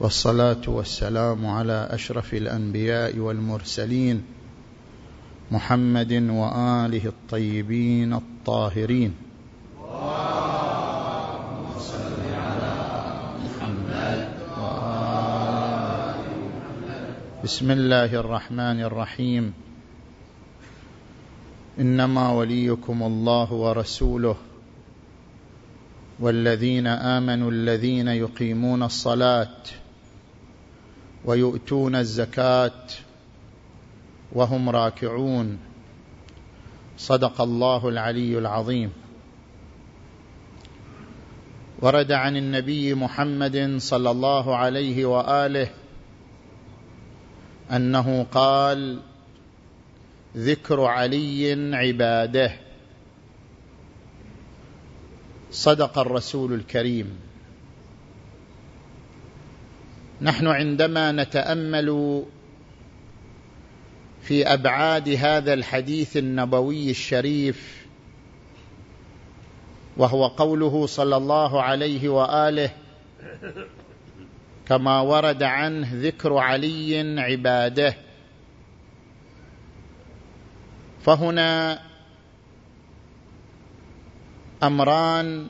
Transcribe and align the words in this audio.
والصلاة 0.00 0.60
والسلام 0.66 1.46
على 1.46 1.88
أشرف 1.90 2.34
الأنبياء 2.34 3.18
والمرسلين 3.18 4.24
محمد 5.50 6.12
وآله 6.12 7.06
الطيبين 7.06 8.12
الطاهرين. 8.12 9.14
بسم 17.44 17.70
الله 17.70 18.14
الرحمن 18.14 18.80
الرحيم. 18.80 19.52
إنما 21.80 22.32
وليكم 22.32 23.02
الله 23.02 23.52
ورسوله 23.52 24.36
والذين 26.20 26.86
آمنوا 26.86 27.50
الذين 27.50 28.08
يقيمون 28.08 28.82
الصلاة 28.82 29.85
ويؤتون 31.26 31.96
الزكاة 31.96 32.82
وهم 34.32 34.70
راكعون. 34.70 35.58
صدق 36.98 37.40
الله 37.40 37.88
العلي 37.88 38.38
العظيم. 38.38 38.92
ورد 41.78 42.12
عن 42.12 42.36
النبي 42.36 42.94
محمد 42.94 43.76
صلى 43.78 44.10
الله 44.10 44.56
عليه 44.56 45.04
وآله 45.06 45.70
أنه 47.70 48.26
قال 48.32 49.00
ذكر 50.36 50.80
علي 50.84 51.76
عباده. 51.76 52.52
صدق 55.50 55.98
الرسول 55.98 56.52
الكريم. 56.52 57.25
نحن 60.20 60.46
عندما 60.46 61.12
نتأمل 61.12 62.22
في 64.22 64.52
أبعاد 64.52 65.08
هذا 65.08 65.54
الحديث 65.54 66.16
النبوي 66.16 66.90
الشريف 66.90 67.86
وهو 69.96 70.26
قوله 70.26 70.86
صلى 70.86 71.16
الله 71.16 71.62
عليه 71.62 72.08
وآله 72.08 72.70
كما 74.66 75.00
ورد 75.00 75.42
عنه 75.42 75.88
ذكر 75.92 76.36
علي 76.36 77.20
عباده 77.20 77.94
فهنا 81.00 81.78
أمران 84.62 85.46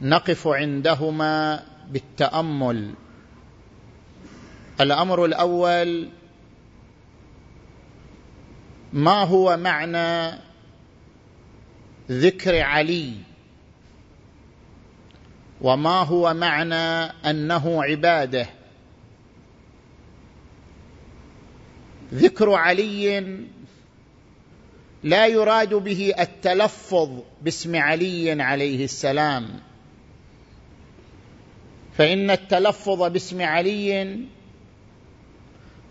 نقف 0.00 0.48
عندهما 0.48 1.62
بالتأمل. 1.88 2.94
الأمر 4.80 5.24
الأول 5.24 6.08
ما 8.92 9.24
هو 9.24 9.56
معنى 9.56 10.38
ذكر 12.10 12.62
علي؟ 12.62 13.12
وما 15.60 16.02
هو 16.02 16.34
معنى 16.34 17.12
أنه 17.30 17.84
عبادة؟ 17.84 18.46
ذكر 22.14 22.50
علي 22.54 23.38
لا 25.02 25.26
يراد 25.26 25.74
به 25.74 26.14
التلفظ 26.18 27.10
باسم 27.42 27.76
علي 27.76 28.42
عليه 28.42 28.84
السلام. 28.84 29.67
فإن 31.98 32.30
التلفظ 32.30 33.02
باسم 33.02 33.42
علي 33.42 34.18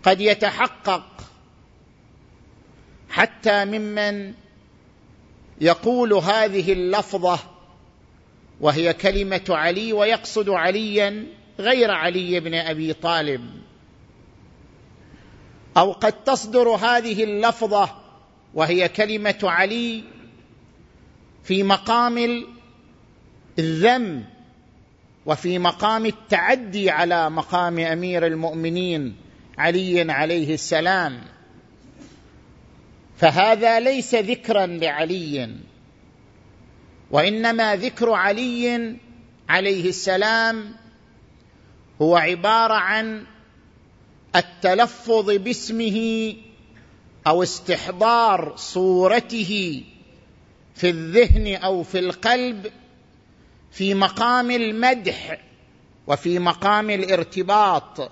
قد 0.02 0.20
يتحقق 0.20 1.04
حتى 3.10 3.64
ممن 3.64 4.34
يقول 5.60 6.12
هذه 6.12 6.72
اللفظة 6.72 7.38
وهي 8.60 8.92
كلمة 8.92 9.44
علي 9.48 9.92
ويقصد 9.92 10.48
عليا 10.50 11.26
غير 11.58 11.90
علي 11.90 12.40
بن 12.40 12.54
أبي 12.54 12.92
طالب. 12.92 13.50
أو 15.76 15.92
قد 15.92 16.24
تصدر 16.24 16.68
هذه 16.68 17.24
اللفظة 17.24 17.94
وهي 18.54 18.88
كلمة 18.88 19.38
علي 19.42 20.04
في 21.44 21.62
مقام 21.62 22.44
الذم 23.58 24.37
وفي 25.28 25.58
مقام 25.58 26.06
التعدي 26.06 26.90
على 26.90 27.30
مقام 27.30 27.78
أمير 27.78 28.26
المؤمنين 28.26 29.16
علي 29.58 30.12
عليه 30.12 30.54
السلام. 30.54 31.20
فهذا 33.16 33.80
ليس 33.80 34.14
ذكرا 34.14 34.66
لعلي 34.66 35.56
وإنما 37.10 37.76
ذكر 37.76 38.10
علي 38.12 38.96
عليه 39.48 39.88
السلام 39.88 40.74
هو 42.02 42.16
عبارة 42.16 42.74
عن 42.74 43.24
التلفظ 44.36 45.30
باسمه 45.30 46.34
أو 47.26 47.42
استحضار 47.42 48.56
صورته 48.56 49.82
في 50.74 50.90
الذهن 50.90 51.54
أو 51.54 51.82
في 51.82 51.98
القلب 51.98 52.66
في 53.70 53.94
مقام 53.94 54.50
المدح 54.50 55.40
وفي 56.06 56.38
مقام 56.38 56.90
الارتباط 56.90 58.10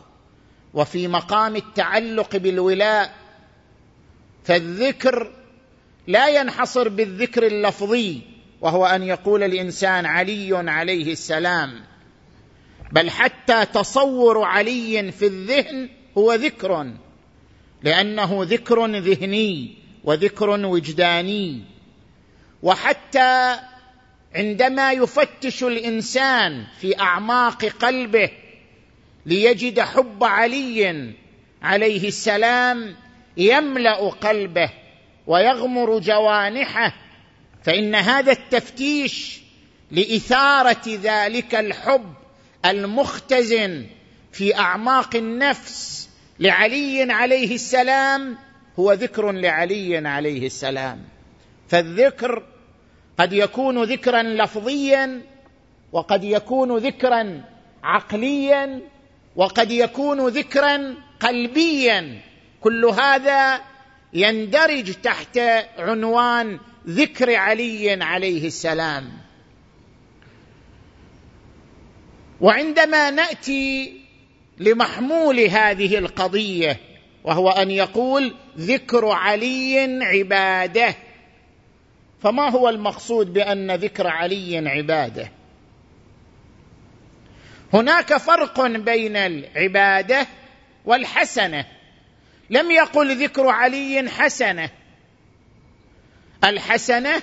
وفي 0.75 1.09
مقام 1.09 1.57
التعلق 1.57 2.37
بالولاء 2.37 3.15
فالذكر 4.45 5.33
لا 6.07 6.29
ينحصر 6.29 6.89
بالذكر 6.89 7.47
اللفظي 7.47 8.21
وهو 8.61 8.87
أن 8.87 9.03
يقول 9.03 9.43
الإنسان 9.43 10.07
علي 10.07 10.71
عليه 10.71 11.13
السلام. 11.13 11.85
بل 12.93 13.11
حتى 13.11 13.65
تصور 13.65 14.43
علي 14.43 15.13
في 15.13 15.27
الذهن 15.27 15.89
هو 16.19 16.35
ذكر 16.35 16.93
لأنه 17.83 18.39
ذكر 18.43 18.87
ذهني 18.87 19.75
وذكر 20.05 20.51
وجداني. 20.51 21.63
وحتى 22.63 23.57
عندما 24.37 24.93
يفتش 24.93 25.65
الإنسان 25.65 26.65
في 26.81 27.01
أعماق 27.01 27.65
قلبه 27.65 28.31
ليجد 29.27 29.81
حب 29.81 30.25
علي 30.25 31.13
عليه 31.63 32.09
السلام 32.09 32.97
يملأ 33.37 34.09
قلبه 34.11 34.71
ويغمر 35.27 35.99
جوانحه 35.99 36.93
فإن 37.65 37.95
هذا 37.95 38.33
التفتيش 38.33 39.41
لإثارة 39.91 40.83
ذلك 40.87 41.55
الحب 41.55 42.15
المختزن 42.65 43.87
في 44.33 44.57
أعماق 44.57 45.17
النفس 45.17 46.09
لعلي 46.41 47.13
عليه 47.13 47.55
السلام 47.55 48.39
هو 48.79 48.93
ذكر 48.93 49.33
لعلي 49.33 50.09
عليه 50.09 50.47
السلام. 50.47 51.05
فالذكر 51.69 52.43
قد 53.19 53.33
يكون 53.33 53.83
ذكرا 53.83 54.23
لفظيا 54.23 55.23
وقد 55.93 56.25
يكون 56.25 56.77
ذكرا 56.77 57.45
عقليا 57.83 58.81
وقد 59.37 59.71
يكون 59.71 60.29
ذكرا 60.29 60.95
قلبيا. 61.21 62.21
كل 62.61 62.85
هذا 62.85 63.61
يندرج 64.13 64.93
تحت 64.93 65.39
عنوان 65.79 66.59
ذكر 66.89 67.35
علي 67.35 68.05
عليه 68.05 68.47
السلام. 68.47 69.13
وعندما 72.41 73.11
نأتي 73.11 74.01
لمحمول 74.59 75.41
هذه 75.41 75.99
القضية 75.99 76.81
وهو 77.25 77.51
أن 77.51 77.71
يقول 77.71 78.35
ذكر 78.59 79.07
علي 79.09 79.99
عبادة. 80.03 80.95
فما 82.27 82.51
هو 82.51 82.69
المقصود 82.69 83.33
بأن 83.33 83.71
ذكر 83.75 84.07
علي 84.07 84.69
عبادة؟ 84.69 85.31
هناك 87.73 88.17
فرق 88.17 88.67
بين 88.67 89.17
العبادة 89.17 90.27
والحسنة. 90.85 91.67
لم 92.51 92.71
يقل 92.71 93.23
ذكر 93.25 93.49
علي 93.49 94.11
حسنة. 94.11 94.71
الحسنة 96.45 97.23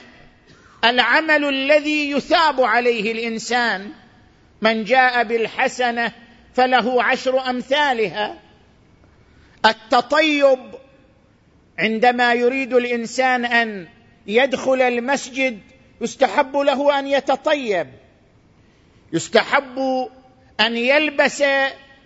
العمل 0.83 1.45
الذي 1.45 2.11
يثاب 2.11 2.61
عليه 2.61 3.11
الإنسان. 3.11 3.91
من 4.61 4.83
جاء 4.83 5.23
بالحسنة 5.23 6.11
فله 6.53 7.03
عشر 7.03 7.49
أمثالها. 7.49 8.39
التطيب 9.65 10.59
عندما 11.79 12.33
يريد 12.33 12.73
الإنسان 12.73 13.45
أن 13.45 13.87
يدخل 14.27 14.81
المسجد 14.81 15.59
يستحب 16.01 16.57
له 16.57 16.99
أن 16.99 17.07
يتطيب. 17.07 17.87
يستحب 19.13 20.07
أن 20.59 20.77
يلبس 20.77 21.43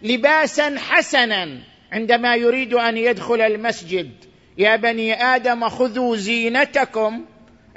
لباسا 0.02 0.76
حسنا 0.80 1.60
عندما 1.92 2.36
يريد 2.36 2.74
أن 2.74 2.98
يدخل 2.98 3.42
المسجد. 3.42 4.12
يا 4.58 4.76
بني 4.76 5.24
آدم 5.24 5.70
خذوا 5.70 6.16
زينتكم 6.16 7.26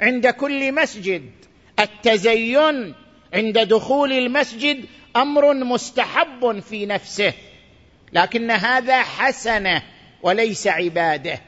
عند 0.01 0.27
كل 0.27 0.71
مسجد. 0.71 1.31
التزين 1.79 2.93
عند 3.33 3.59
دخول 3.59 4.13
المسجد 4.13 4.85
أمر 5.15 5.53
مستحب 5.53 6.59
في 6.59 6.85
نفسه 6.85 7.33
لكن 8.13 8.51
هذا 8.51 9.01
حسنة 9.01 9.83
وليس 10.23 10.67
عبادة. 10.67 11.39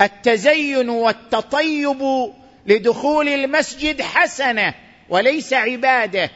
التزين 0.00 0.88
والتطيب 0.88 2.32
لدخول 2.66 3.28
المسجد 3.28 4.02
حسنة 4.02 4.74
وليس 5.08 5.52
عبادة. 5.52 6.30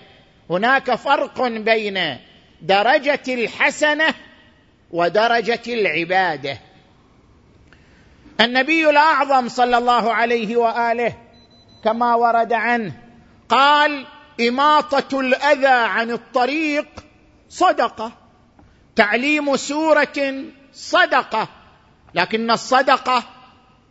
هناك 0.50 0.94
فرق 0.94 1.48
بين 1.48 2.18
درجة 2.62 3.22
الحسنة 3.28 4.14
ودرجة 4.90 5.62
العبادة. 5.66 6.58
النبي 8.40 8.90
الأعظم 8.90 9.48
صلى 9.48 9.78
الله 9.78 10.12
عليه 10.12 10.56
وآله 10.56 11.12
كما 11.84 12.14
ورد 12.14 12.52
عنه 12.52 12.92
قال 13.48 14.06
إماطة 14.40 15.20
الأذى 15.20 15.66
عن 15.66 16.10
الطريق 16.10 16.86
صدقة 17.48 18.12
تعليم 18.96 19.56
سورة 19.56 20.44
صدقة 20.72 21.48
لكن 22.14 22.50
الصدقة 22.50 23.24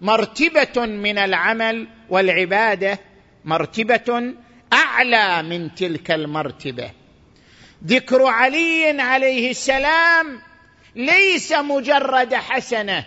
مرتبة 0.02 0.86
من 0.86 1.18
العمل 1.18 1.88
والعبادة 2.10 3.00
مرتبة 3.46 4.34
أعلى 4.74 5.44
من 5.44 5.76
تلك 5.76 6.12
المرتبة. 6.12 6.92
ذكر 7.86 8.26
علي 8.26 9.02
عليه 9.02 9.52
السلام 9.52 10.42
ليس 10.96 11.52
مجرد 11.52 12.36
حسنة 12.36 13.06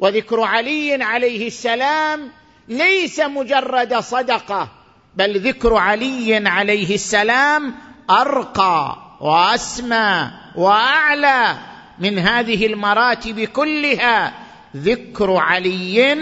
وذكر 0.00 0.40
علي 0.40 1.04
عليه 1.04 1.46
السلام 1.46 2.30
ليس 2.68 3.20
مجرد 3.20 3.94
صدقة 3.94 4.68
بل 5.16 5.40
ذكر 5.40 5.74
علي 5.74 6.48
عليه 6.48 6.94
السلام 6.94 7.74
أرقى 8.10 8.96
وأسمى 9.20 10.30
وأعلى 10.56 11.58
من 11.98 12.18
هذه 12.18 12.66
المراتب 12.66 13.40
كلها. 13.40 14.39
ذكر 14.76 15.36
علي 15.36 16.16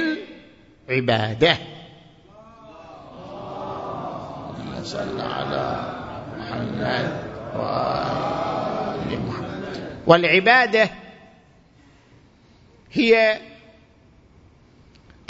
عباده. 0.88 1.58
صل 4.82 5.20
على 5.20 5.94
محمد 6.38 7.22
وآل 7.56 9.20
محمد. 9.28 9.98
والعبادة 10.06 10.90
هي 12.92 13.40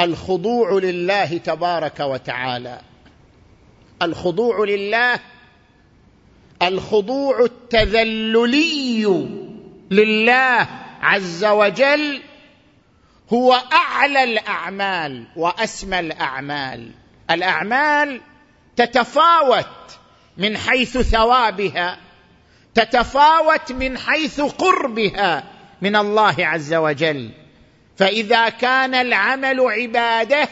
الخضوع 0.00 0.72
لله 0.72 1.38
تبارك 1.38 2.00
وتعالى. 2.00 2.80
الخضوع 4.02 4.64
لله 4.64 5.20
الخضوع 6.62 7.44
التذللي 7.44 9.28
لله 9.90 10.68
عز 11.02 11.44
وجل 11.44 12.20
هو 13.32 13.62
أعلى 13.72 14.24
الأعمال 14.24 15.24
وأسمى 15.36 15.98
الأعمال. 16.00 16.90
الأعمال 17.30 18.20
تتفاوت 18.76 19.66
من 20.36 20.56
حيث 20.56 20.98
ثوابها 20.98 21.98
تتفاوت 22.74 23.72
من 23.72 23.98
حيث 23.98 24.40
قربها 24.40 25.44
من 25.82 25.96
الله 25.96 26.34
عز 26.38 26.74
وجل. 26.74 27.30
فإذا 27.96 28.48
كان 28.48 28.94
العمل 28.94 29.60
عبادة 29.60 30.48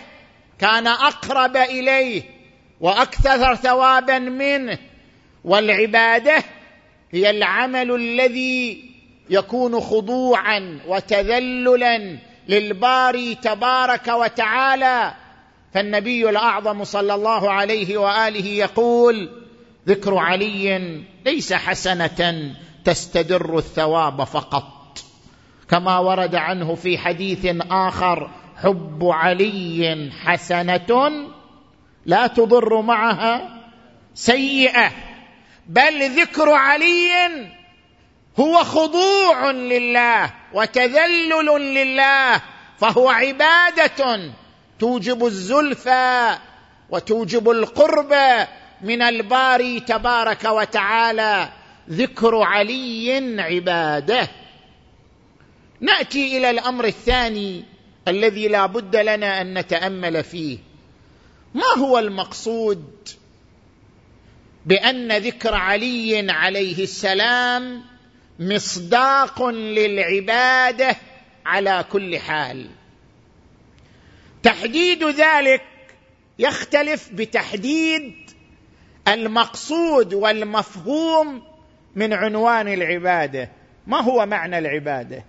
كان 0.58 0.86
أقرب 0.86 1.56
إليه 1.56 2.22
وأكثر 2.80 3.54
ثوابا 3.54 4.18
منه. 4.18 4.78
والعبادة 5.44 6.44
هي 7.12 7.30
العمل 7.30 7.94
الذي 7.94 8.90
يكون 9.30 9.80
خضوعا 9.80 10.80
وتذللا 10.86 12.18
للباري 12.48 13.34
تبارك 13.34 14.08
وتعالى. 14.08 15.14
فالنبي 15.74 16.30
الأعظم 16.30 16.84
صلى 16.84 17.14
الله 17.14 17.50
عليه 17.50 17.98
وآله 17.98 18.46
يقول 18.46 19.30
ذكر 19.88 20.18
علي 20.18 20.78
ليس 21.26 21.52
حسنة 21.52 22.52
تستدر 22.84 23.58
الثواب 23.58 24.24
فقط. 24.24 24.98
كما 25.70 25.98
ورد 25.98 26.34
عنه 26.34 26.74
في 26.74 26.98
حديث 26.98 27.56
آخر 27.70 28.30
حب 28.56 29.04
علي 29.04 30.10
حسنة 30.24 31.10
لا 32.06 32.26
تضر 32.26 32.80
معها 32.80 33.62
سيئة 34.14 34.90
بل 35.66 36.20
ذكر 36.20 36.50
علي 36.50 37.10
هو 38.40 38.64
خضوع 38.64 39.50
لله 39.50 40.34
وتذلل 40.52 41.46
لله 41.74 42.42
فهو 42.78 43.08
عبادة 43.08 44.30
توجب 44.78 45.26
الزلفى 45.26 46.38
وتوجب 46.90 47.50
القرب 47.50 48.14
من 48.82 49.02
الباري 49.02 49.80
تبارك 49.80 50.44
وتعالى. 50.44 51.48
ذكر 51.90 52.42
علي 52.42 53.40
عباده. 53.40 54.28
نأتي 55.80 56.38
إلى 56.38 56.50
الأمر 56.50 56.84
الثاني 56.84 57.64
الذي 58.08 58.48
لا 58.48 58.66
بد 58.66 58.96
لنا 58.96 59.40
أن 59.40 59.58
نتأمل 59.58 60.24
فيه. 60.24 60.58
ما 61.54 61.82
هو 61.84 61.98
المقصود 61.98 63.08
بأن 64.66 65.12
ذكر 65.12 65.54
علي 65.54 66.32
عليه 66.32 66.82
السلام 66.82 67.95
مصداق 68.38 69.48
للعبادة 69.48 70.96
على 71.46 71.84
كل 71.92 72.18
حال. 72.18 72.66
تحديد 74.42 75.04
ذلك 75.04 75.62
يختلف 76.38 77.08
بتحديد 77.12 78.30
المقصود 79.08 80.14
والمفهوم 80.14 81.42
من 81.96 82.12
عنوان 82.12 82.68
العبادة. 82.68 83.50
ما 83.86 84.00
هو 84.00 84.26
معنى 84.26 84.58
العبادة؟ 84.58 85.24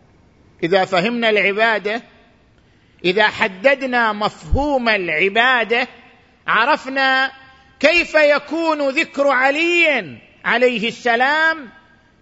إذا 0.64 0.86
فهمنا 0.86 1.30
العبادة 1.30 2.02
إذا 3.06 3.28
حددنا 3.28 4.14
مفهوم 4.14 4.90
العبادة 4.90 5.88
عرفنا 6.48 7.32
كيف 7.80 8.16
يكون 8.16 8.90
ذكر 8.90 9.28
علي 9.28 10.18
عليه 10.46 10.88
السلام 10.88 11.70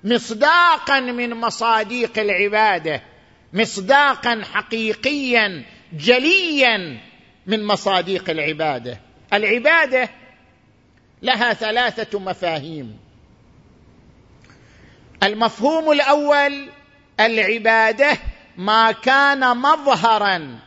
مصداقا 0.05 0.99
من 0.99 1.33
مصاديق 1.33 2.19
العبادة 2.19 3.01
مصداقا 3.53 4.41
حقيقيا 4.53 5.63
جليا 5.93 6.97
من 7.47 7.63
مصاديق 7.63 8.29
العبادة. 8.29 8.99
العبادة 9.33 10.09
لها 11.21 11.53
ثلاثة 11.53 12.19
مفاهيم. 12.19 12.97
المفهوم 15.23 15.91
الأول 15.91 16.69
العبادة 17.19 18.17
ما 18.57 18.91
كان 18.91 19.57
مظهرا 19.57 20.59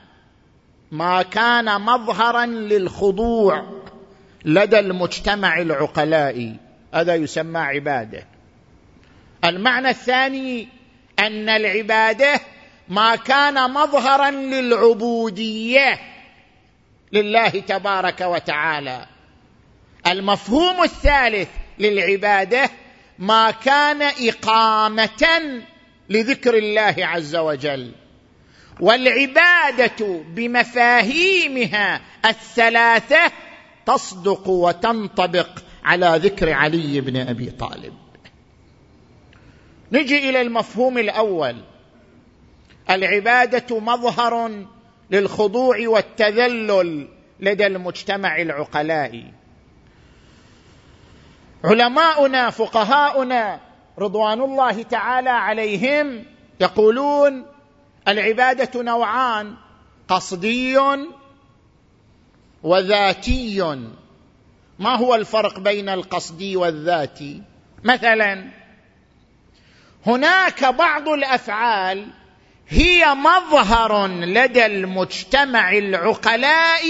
ما 0.92 1.22
كان 1.22 1.80
مظهرا 1.80 2.46
للخضوع 2.46 3.82
لدى 4.44 4.78
المجتمع 4.78 5.58
العقلائي. 5.58 6.56
هذا 6.94 7.14
يسمى 7.14 7.58
عبادة. 7.58 8.37
المعنى 9.44 9.88
الثاني 9.88 10.68
أن 11.18 11.48
العبادة 11.48 12.40
ما 12.88 13.16
كان 13.16 13.70
مظهرا 13.70 14.30
للعبودية 14.30 16.00
لله 17.12 17.48
تبارك 17.48 18.20
وتعالى. 18.20 19.06
المفهوم 20.06 20.82
الثالث 20.82 21.48
للعبادة 21.78 22.70
ما 23.18 23.50
كان 23.50 24.02
إقامة 24.02 25.52
لذكر 26.08 26.54
الله 26.54 26.94
عز 26.98 27.36
وجل. 27.36 27.92
والعبادة 28.80 30.22
بمفاهيمها 30.28 32.00
الثلاثة 32.24 33.32
تصدق 33.86 34.48
وتنطبق 34.48 35.48
على 35.84 36.20
ذكر 36.22 36.52
علي 36.52 37.00
بن 37.00 37.16
أبي 37.16 37.50
طالب. 37.50 37.97
نجي 39.92 40.30
إلى 40.30 40.40
المفهوم 40.40 40.98
الأول. 40.98 41.56
العبادة 42.90 43.80
مظهر 43.80 44.64
للخضوع 45.10 45.88
والتذلل 45.88 47.08
لدى 47.40 47.66
المجتمع 47.66 48.36
العقلائي 48.36 49.24
علماؤنا 51.64 52.50
فقهاؤنا 52.50 53.60
رضوان 53.98 54.40
الله 54.40 54.82
تعالى 54.82 55.30
عليهم 55.30 56.24
يقولون 56.60 57.46
العبادة 58.08 58.82
نوعان 58.82 59.54
قصدي 60.08 60.78
وذاتي. 62.62 63.62
ما 64.78 64.94
هو 64.96 65.14
الفرق 65.14 65.58
بين 65.58 65.88
القصدي 65.88 66.56
والذاتي؟ 66.56 67.42
مثلا 67.84 68.44
هناك 70.08 70.64
بعض 70.64 71.08
الأفعال 71.08 72.06
هي 72.68 73.14
مظهر 73.14 74.06
لدى 74.06 74.66
المجتمع 74.66 75.72
العقلاء 75.72 76.84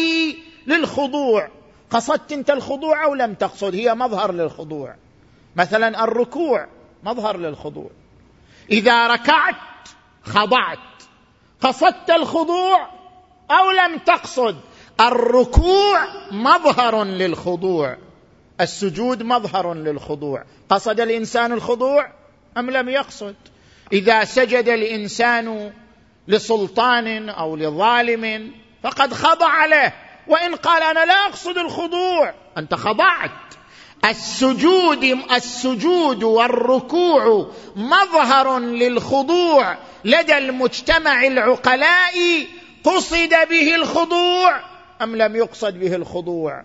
للخضوع. 0.67 1.49
قصدت 1.91 2.33
أنت 2.33 2.51
الخضوع 2.51 3.05
أو 3.05 3.15
لم 3.15 3.35
تقصد؟ 3.35 3.75
هي 3.75 3.95
مظهر 3.95 4.33
للخضوع. 4.33 4.95
مثلا 5.57 6.05
الركوع 6.05 6.67
مظهر 7.03 7.37
للخضوع. 7.37 7.91
إذا 8.71 9.07
ركعت 9.07 9.55
خضعت. 10.23 10.79
قصدت 11.61 12.11
الخضوع 12.11 12.89
أو 13.51 13.71
لم 13.71 13.99
تقصد؟ 13.99 14.57
الركوع 15.01 16.07
مظهر 16.31 17.05
للخضوع. 17.05 17.97
السجود 18.61 19.23
مظهر 19.23 19.75
للخضوع. 19.75 20.45
قصد 20.69 21.01
الإنسان 21.01 21.53
الخضوع؟ 21.53 22.18
أم 22.59 22.71
لم 22.71 22.89
يقصد؟ 22.89 23.35
إذا 23.93 24.25
سجد 24.25 24.69
الإنسان 24.69 25.73
لسلطان 26.29 27.29
أو 27.29 27.57
لظالم 27.57 28.53
فقد 28.83 29.15
خضع 29.15 29.67
له 29.67 29.93
وإن 30.29 30.55
قال 30.55 30.83
أنا 30.83 31.05
لا 31.05 31.27
أقصد 31.27 31.59
الخضوع 31.59 32.35
أنت 32.59 32.75
خضعت. 32.75 33.31
السجود 34.05 35.05
السجود 35.33 36.23
والركوع 36.23 37.51
مظهر 37.77 38.59
للخضوع. 38.59 39.77
لدى 40.05 40.39
المجتمع 40.39 41.27
العقلاء 41.27 42.47
قصد 42.85 43.35
به 43.51 43.75
الخضوع 43.75 44.61
أم 45.03 45.17
لم 45.17 45.37
يقصد 45.37 45.75
به 45.75 45.95
الخضوع؟ 45.95 46.65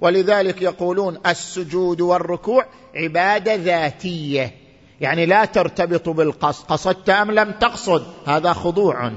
ولذلك 0.00 0.62
يقولون 0.62 1.20
السجود 1.26 2.00
والركوع 2.00 2.66
عبادة 2.94 3.54
ذاتية. 3.54 4.63
يعني 5.00 5.26
لا 5.26 5.44
ترتبط 5.44 6.08
بالقصد 6.08 6.66
قصدت 6.66 7.10
أم 7.10 7.30
لم 7.30 7.52
تقصد؟ 7.52 8.06
هذا 8.26 8.52
خضوع. 8.52 9.12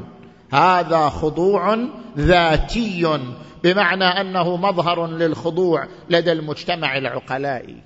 هذا 0.54 1.10
خضوع 1.10 1.78
ذاتي 2.18 3.20
بمعنى 3.64 4.04
أنه 4.04 4.58
مظهر 4.58 5.08
للخضوع 5.08 5.88
لدى 6.10 6.32
المجتمع 6.32 6.98
العقلائي. 6.98 7.82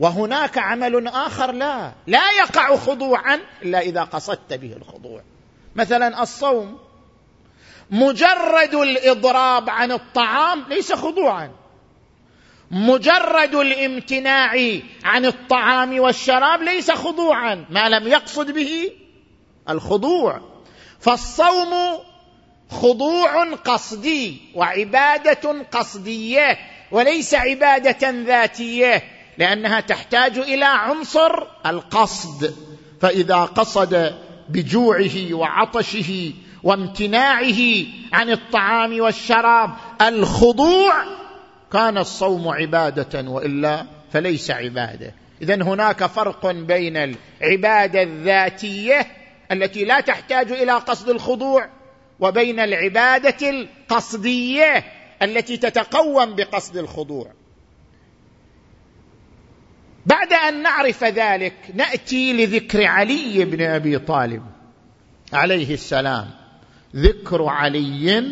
وهناك 0.00 0.58
عمل 0.58 1.08
آخر 1.08 1.52
لا 1.52 1.92
لا 2.06 2.30
يقع 2.30 2.76
خضوعا 2.76 3.38
إلا 3.62 3.80
إذا 3.80 4.02
قصدت 4.02 4.52
به 4.52 4.72
الخضوع. 4.72 5.22
مثلا 5.76 6.22
الصوم 6.22 6.78
مجرد 7.90 8.74
الإضراب 8.74 9.70
عن 9.70 9.92
الطعام 9.92 10.64
ليس 10.68 10.92
خضوعا. 10.92 11.50
مجرد 12.70 13.54
الامتناع 13.54 14.78
عن 15.04 15.26
الطعام 15.26 16.00
والشراب 16.00 16.62
ليس 16.62 16.90
خضوعا 16.90 17.64
ما 17.70 17.88
لم 17.88 18.08
يقصد 18.08 18.50
به 18.50 18.90
الخضوع. 19.68 20.40
فالصوم 21.00 21.74
خضوع 22.70 23.54
قصدي 23.54 24.36
وعبادة 24.54 25.64
قصدية 25.72 26.58
وليس 26.90 27.34
عبادة 27.34 28.10
ذاتية 28.10 29.02
لأنها 29.38 29.80
تحتاج 29.80 30.38
إلى 30.38 30.64
عنصر 30.64 31.42
القصد. 31.66 32.54
فإذا 33.00 33.36
قصد 33.36 34.14
بجوعه 34.48 35.34
وعطشه 35.34 36.32
وامتناعه 36.62 37.60
عن 38.12 38.30
الطعام 38.30 39.00
والشراب 39.00 39.70
الخضوع 40.02 41.19
كان 41.72 41.98
الصوم 41.98 42.48
عبادة 42.48 43.30
وإلا 43.30 43.86
فليس 44.12 44.50
عبادة. 44.50 45.14
اذا 45.42 45.54
هناك 45.54 46.06
فرق 46.06 46.50
بين 46.50 46.96
العبادة 46.96 48.02
الذاتية 48.02 49.06
التي 49.52 49.84
لا 49.84 50.00
تحتاج 50.00 50.52
إلى 50.52 50.72
قصد 50.72 51.08
الخضوع 51.08 51.68
وبين 52.20 52.60
العبادة 52.60 53.50
القصدية 53.50 54.84
التي 55.22 55.56
تتقوم 55.56 56.34
بقصد 56.34 56.76
الخضوع. 56.76 57.32
بعد 60.06 60.32
أن 60.32 60.62
نعرف 60.62 61.04
ذلك 61.04 61.54
نأتي 61.74 62.32
لذكر 62.32 62.86
علي 62.86 63.44
بن 63.44 63.62
أبي 63.62 63.98
طالب 63.98 64.42
عليه 65.32 65.74
السلام. 65.74 66.30
ذكر 66.96 67.44
علي 67.46 68.24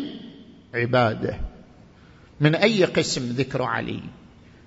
عبادة. 0.73 1.48
من 2.41 2.55
أي 2.55 2.83
قسم 2.83 3.21
ذكر 3.31 3.61
علي؟ 3.61 3.99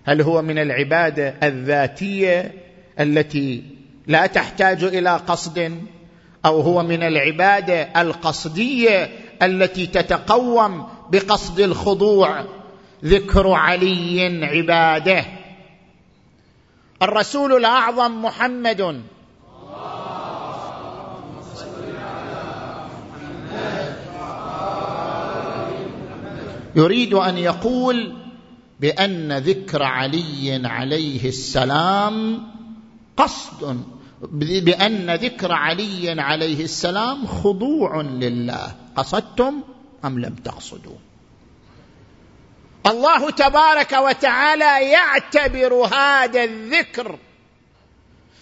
هل 0.05 0.23
هو 0.23 0.43
من 0.43 0.59
العبادة 0.59 1.35
الذاتية 1.43 2.53
التي 3.01 3.65
لا 4.07 4.27
تحتاج 4.27 4.85
إلى 4.85 5.17
قصد؟ 5.17 5.83
أو 6.45 6.61
هو 6.61 6.83
من 6.83 7.03
العبادة 7.03 7.83
القصدية 8.01 9.11
التي 9.43 9.87
تتقوم 9.87 10.87
بقصد 11.11 11.61
الخضوع؟ 11.61 12.45
ذكر 13.05 13.51
علي 13.51 14.47
عبادة. 14.47 15.25
الرسول 17.03 17.53
الأعظم 17.53 18.25
محمد 18.25 19.03
يريد 26.77 27.15
أن 27.15 27.39
يقول 27.39 28.17
بأن 28.81 29.33
ذكر 29.33 29.83
علي 29.83 30.63
عليه 30.65 31.29
السلام 31.29 32.47
قصد 33.17 33.85
بأن 34.33 35.11
ذكر 35.11 35.53
علي 35.53 36.21
عليه 36.21 36.65
السلام 36.65 37.27
خضوع 37.27 38.01
لله. 38.01 38.75
قصدتم 38.97 39.63
أم 40.05 40.19
لم 40.19 40.35
تقصدوا؟ 40.35 40.97
الله 42.87 43.31
تبارك 43.31 43.93
وتعالى 43.93 44.91
يعتبر 44.91 45.75
هذا 45.75 46.45
الذكر 46.45 47.19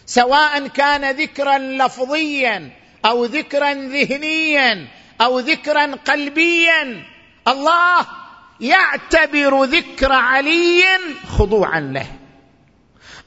سواء 0.07 0.67
كان 0.67 1.17
ذكرا 1.17 1.59
لفظيا 1.59 2.71
أو 3.05 3.25
ذكرا 3.25 3.75
ذهنيا 3.75 4.89
أو 5.21 5.39
ذكرا 5.39 5.95
قلبيا. 5.95 7.05
الله 7.49 8.07
يعتبر 8.61 9.65
ذكر 9.65 10.13
علي 10.13 10.85
خضوعا 11.39 11.81
له. 11.81 12.07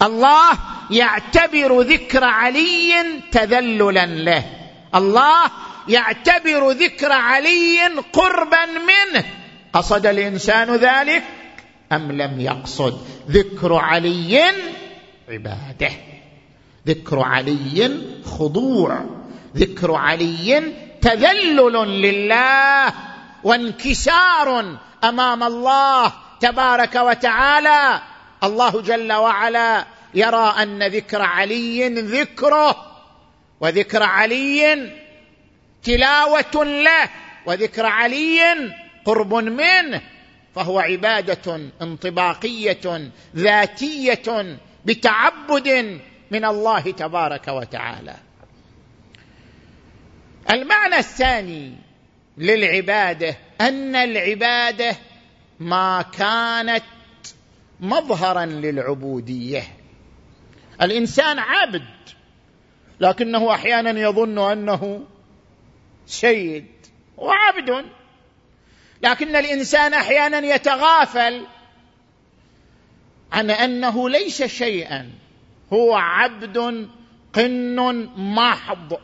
الله 0.02 0.58
يعتبر 0.92 1.82
ذكر 1.82 2.24
علي 2.24 2.94
تذللا 3.32 4.06
له. 4.06 4.44
الله 4.96 5.52
يعتبر 5.88 6.72
ذكر 6.72 7.12
علي 7.12 7.80
قربا 8.14 8.66
منه. 8.66 9.26
قصد 9.74 10.06
الإنسان 10.06 10.76
ذلك 10.76 11.24
أم 11.92 12.12
لم 12.12 12.40
يقصد؟ 12.40 13.02
ذكر 13.30 13.74
علي 13.74 14.52
عبادة. 15.30 15.92
ذكر 16.88 17.20
علي 17.20 18.02
خضوع. 18.26 19.06
ذكر 19.58 19.96
علي 19.96 20.74
تذلل 21.02 21.74
لله. 22.02 23.13
وانكسار 23.44 24.78
أمام 25.04 25.44
الله 25.44 26.14
تبارك 26.40 26.96
وتعالى. 26.96 28.02
الله 28.44 28.82
جل 28.82 29.14
وعلا 29.14 29.86
يرى 30.14 30.56
أن 30.62 30.84
ذكر 30.84 31.22
علي 31.22 31.90
ذكره 31.90 32.76
وذكر 33.60 34.04
علي 34.04 34.92
تلاوة 35.84 36.64
له 36.64 37.10
وذكر 37.46 37.86
علي 37.86 38.40
قرب 39.06 39.34
منه. 39.34 40.02
فهو 40.56 40.80
عبادة 40.80 41.72
انطباقية 41.82 43.12
ذاتية 43.36 44.58
بتعبد 44.86 46.00
من 46.32 46.46
الله 46.46 46.92
تبارك 46.92 47.48
وتعالى. 47.48 48.16
المعنى 50.52 50.98
الثاني 50.98 51.83
للعبادة 52.38 53.38
أن 53.62 53.96
العبادة 53.96 54.96
ما 55.60 56.02
كانت 56.02 56.84
مظهرا 57.80 58.46
للعبودية. 58.46 59.64
الإنسان 60.82 61.40
عبد 61.40 61.84
لكنه 63.00 63.54
أحيانا 63.54 64.00
يظن 64.00 64.52
أنه 64.52 65.06
سيد 66.06 66.66
وعبد 67.18 67.86
لكن 69.02 69.36
الإنسان 69.36 69.94
أحيانا 69.94 70.38
يتغافل 70.38 71.46
عن 73.32 73.52
أنه 73.52 74.10
ليس 74.10 74.44
شيئا 74.44 75.12
هو 75.74 75.96
عبد 75.96 76.88
قن 77.34 78.10
محض. 78.18 79.00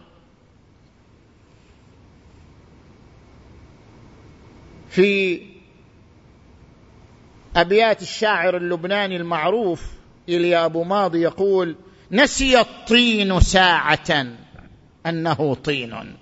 في 4.89 5.41
أبيات 7.55 8.01
الشاعر 8.01 8.57
اللبناني 8.57 9.15
المعروف 9.15 9.83
إليا 10.29 10.65
أبو 10.65 10.83
ماضي 10.83 11.21
يقول 11.21 11.75
نسي 12.11 12.59
الطين 12.59 13.39
ساعة 13.39 14.27
أنه 15.05 15.55
طين. 15.55 16.15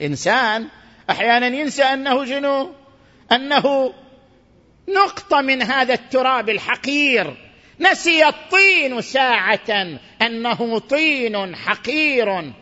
الإنسان 0.00 0.68
أحيانا 1.10 1.46
ينسى 1.46 1.82
أنه 1.82 2.24
جنو 2.24 2.70
أنه 3.32 3.94
نقطة 4.88 5.40
من 5.40 5.62
هذا 5.62 5.94
التراب 5.94 6.48
الحقير. 6.48 7.36
نسي 7.80 8.28
الطين 8.28 9.00
ساعة 9.00 9.98
أنه 10.22 10.78
طين 10.78 11.56
حقير. 11.56 12.52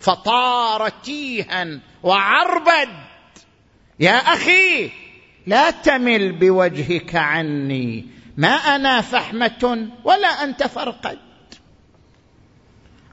فطار 0.00 0.88
تيها 0.88 1.80
وعربد 2.02 3.05
يا 4.00 4.16
أخي 4.16 4.90
لا 5.46 5.70
تمل 5.70 6.32
بوجهك 6.32 7.14
عني. 7.14 8.06
ما 8.36 8.48
أنا 8.48 9.00
فحمة 9.00 9.88
ولا 10.04 10.28
أنت 10.28 10.62
فرقد. 10.62 11.18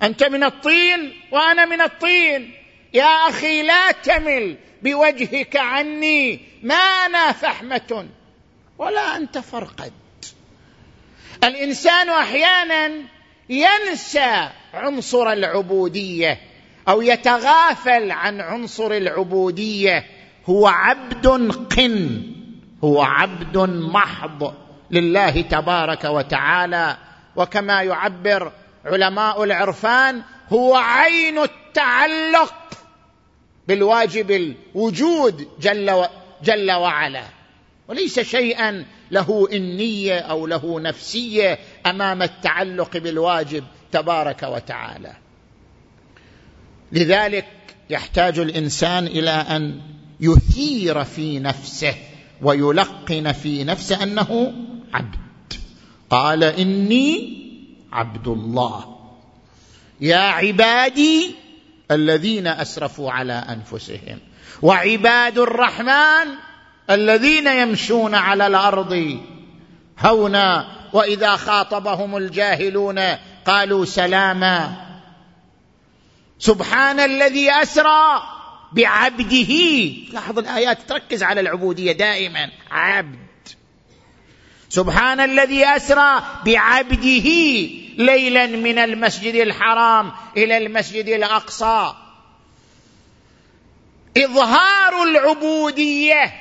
أنت 0.03 0.23
من 0.23 0.43
الطين 0.43 1.13
وأنا 1.31 1.65
من 1.65 1.81
الطين. 1.81 2.53
يا 2.93 3.29
أخي 3.29 3.63
لا 3.63 3.91
تمل 3.91 4.57
بوجهك 4.83 5.55
عني. 5.55 6.39
ما 6.63 6.75
أنا 6.75 7.31
فحمة 7.31 8.07
ولا 8.77 9.17
أنت 9.17 9.37
فرقد. 9.37 9.93
الإنسان 11.43 12.09
أحيانا 12.09 12.91
ينسى 13.49 14.49
عنصر 14.73 15.31
العبودية 15.31 16.39
أو 16.87 17.01
يتغافل 17.01 18.11
عن 18.11 18.41
عنصر 18.41 18.91
العبودية. 18.91 20.05
هو 20.49 20.67
عبد 20.67 21.27
قن 21.77 22.21
هو 22.83 23.01
عبد 23.01 23.57
محض 23.67 24.53
لله 24.91 25.41
تبارك 25.41 26.03
وتعالى. 26.03 26.97
وكما 27.35 27.81
يعبر 27.81 28.51
علماء 28.85 29.43
العرفان 29.43 30.21
هو 30.49 30.75
عين 30.75 31.37
التعلق 31.37 32.53
بالواجب 33.67 34.31
الوجود 34.31 35.47
جل, 35.61 36.05
جل 36.43 36.71
وعلا. 36.71 37.23
وليس 37.87 38.19
شيئا 38.19 38.85
له 39.11 39.47
إنية 39.53 40.19
أو 40.19 40.47
له 40.47 40.79
نفسية 40.79 41.59
أمام 41.85 42.21
التعلق 42.21 42.97
بالواجب 42.97 43.63
تبارك 43.91 44.43
وتعالى. 44.43 45.13
لذلك 46.91 47.47
يحتاج 47.89 48.39
الإنسان 48.39 49.07
إلى 49.07 49.31
أن 49.31 49.81
يثير 50.23 51.03
في 51.03 51.39
نفسه 51.39 51.95
ويلقن 52.41 53.31
في 53.31 53.63
نفسه 53.63 54.03
أنه 54.03 54.53
عبد. 54.93 55.53
قال 56.09 56.43
إني 56.43 57.43
عبد 57.91 58.27
الله. 58.27 58.97
يا 60.01 60.17
عبادي 60.17 61.35
الذين 61.91 62.47
أسرفوا 62.47 63.11
على 63.11 63.33
أنفسهم. 63.33 64.19
وعباد 64.61 65.37
الرحمن 65.37 66.27
الذين 66.89 67.47
يمشون 67.47 68.15
على 68.15 68.47
الأرض 68.47 69.19
هونا. 69.99 70.67
وإذا 70.93 71.35
خاطبهم 71.35 72.17
الجاهلون 72.17 72.99
قالوا 73.45 73.85
سلاما. 73.85 74.73
سبحان 76.39 76.99
الذي 76.99 77.51
أسرى. 77.51 78.32
بعبده. 78.73 79.53
لاحظ 80.13 80.39
الآيات 80.39 80.81
تركز 80.89 81.23
على 81.23 81.41
العبودية 81.41 81.91
دائما. 81.91 82.51
عبد. 82.71 83.17
سبحان 84.69 85.19
الذي 85.19 85.65
أسرى 85.65 86.23
بعبده 86.45 87.29
ليلا 87.97 88.45
من 88.47 88.77
المسجد 88.77 89.35
الحرام 89.35 90.11
إلى 90.37 90.57
المسجد 90.57 91.07
الأقصى. 91.07 91.93
إظهار 94.17 95.03
العبودية 95.03 96.33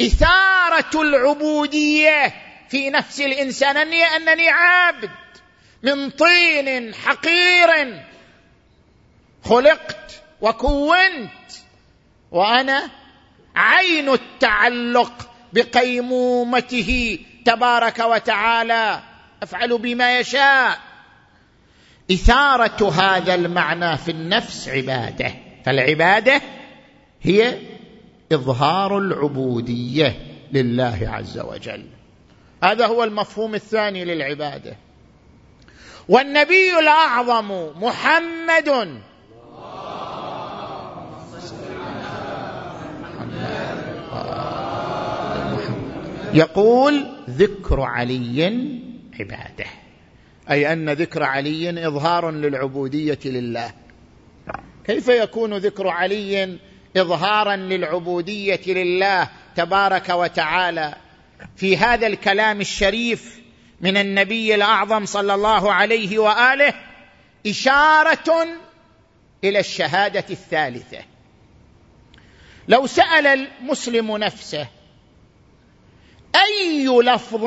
إثارة 0.00 1.02
العبودية 1.02 2.34
في 2.70 2.90
نفس 2.90 3.20
الإنسان. 3.20 3.76
اني 3.76 4.04
أنني 4.04 4.48
عبد. 4.48 5.10
من 5.82 6.10
طين 6.10 6.94
حقير 6.94 8.02
خلقت. 9.44 10.21
وكونت 10.42 11.30
وأنا 12.30 12.90
عين 13.56 14.08
التعلق 14.08 15.30
بقيمومته 15.52 17.18
تبارك 17.44 17.98
وتعالى 17.98 19.00
أفعل 19.42 19.78
بما 19.78 20.18
يشاء. 20.18 20.78
إثارة 22.12 22.90
هذا 22.90 23.34
المعنى 23.34 23.96
في 23.96 24.10
النفس 24.10 24.68
عبادة. 24.68 25.34
فالعبادة 25.64 26.42
هي 27.22 27.58
إظهار 28.32 28.98
العبودية 28.98 30.16
لله 30.52 30.98
عز 31.02 31.38
وجل. 31.38 31.86
هذا 32.64 32.86
هو 32.86 33.04
المفهوم 33.04 33.54
الثاني 33.54 34.04
للعبادة. 34.04 34.76
والنبي 36.08 36.78
الأعظم 36.78 37.70
محمد 37.82 39.00
يقول 46.34 47.06
ذكر 47.30 47.80
علي 47.80 48.44
عباده. 49.20 49.66
أي 50.50 50.72
أن 50.72 50.90
ذكر 50.90 51.22
علي 51.22 51.86
إظهار 51.86 52.30
للعبودية 52.30 53.18
لله. 53.24 53.72
كيف 54.84 55.08
يكون 55.08 55.56
ذكر 55.56 55.88
علي 55.88 56.58
إظهارا 56.96 57.56
للعبودية 57.56 58.60
لله 58.66 59.28
تبارك 59.56 60.08
وتعالى؟ 60.08 60.94
في 61.56 61.76
هذا 61.76 62.06
الكلام 62.06 62.60
الشريف 62.60 63.40
من 63.80 63.96
النبي 63.96 64.54
الأعظم 64.54 65.04
صلى 65.06 65.34
الله 65.34 65.72
عليه 65.72 66.18
وآله 66.18 66.74
إشارة 67.46 68.46
إلى 69.44 69.58
الشهادة 69.58 70.24
الثالثة. 70.30 70.98
لو 72.68 72.86
سأل 72.86 73.26
المسلم 73.26 74.16
نفسه 74.16 74.66
أي 76.36 76.86
لفظ 77.02 77.44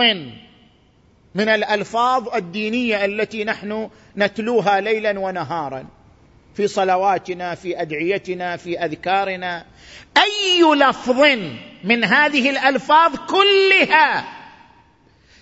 من 1.35 1.49
الألفاظ 1.49 2.35
الدينية 2.35 3.05
التي 3.05 3.43
نحن 3.43 3.89
نتلوها 4.17 4.81
ليلا 4.81 5.19
ونهارا 5.19 5.85
في 6.53 6.67
صلواتنا 6.67 7.55
في 7.55 7.81
أدعيتنا 7.81 8.57
في 8.57 8.79
أذكارنا. 8.79 9.65
أي 10.17 10.75
لفظ 10.75 11.21
من 11.83 12.03
هذه 12.03 12.49
الألفاظ 12.49 13.15
كلها 13.15 14.25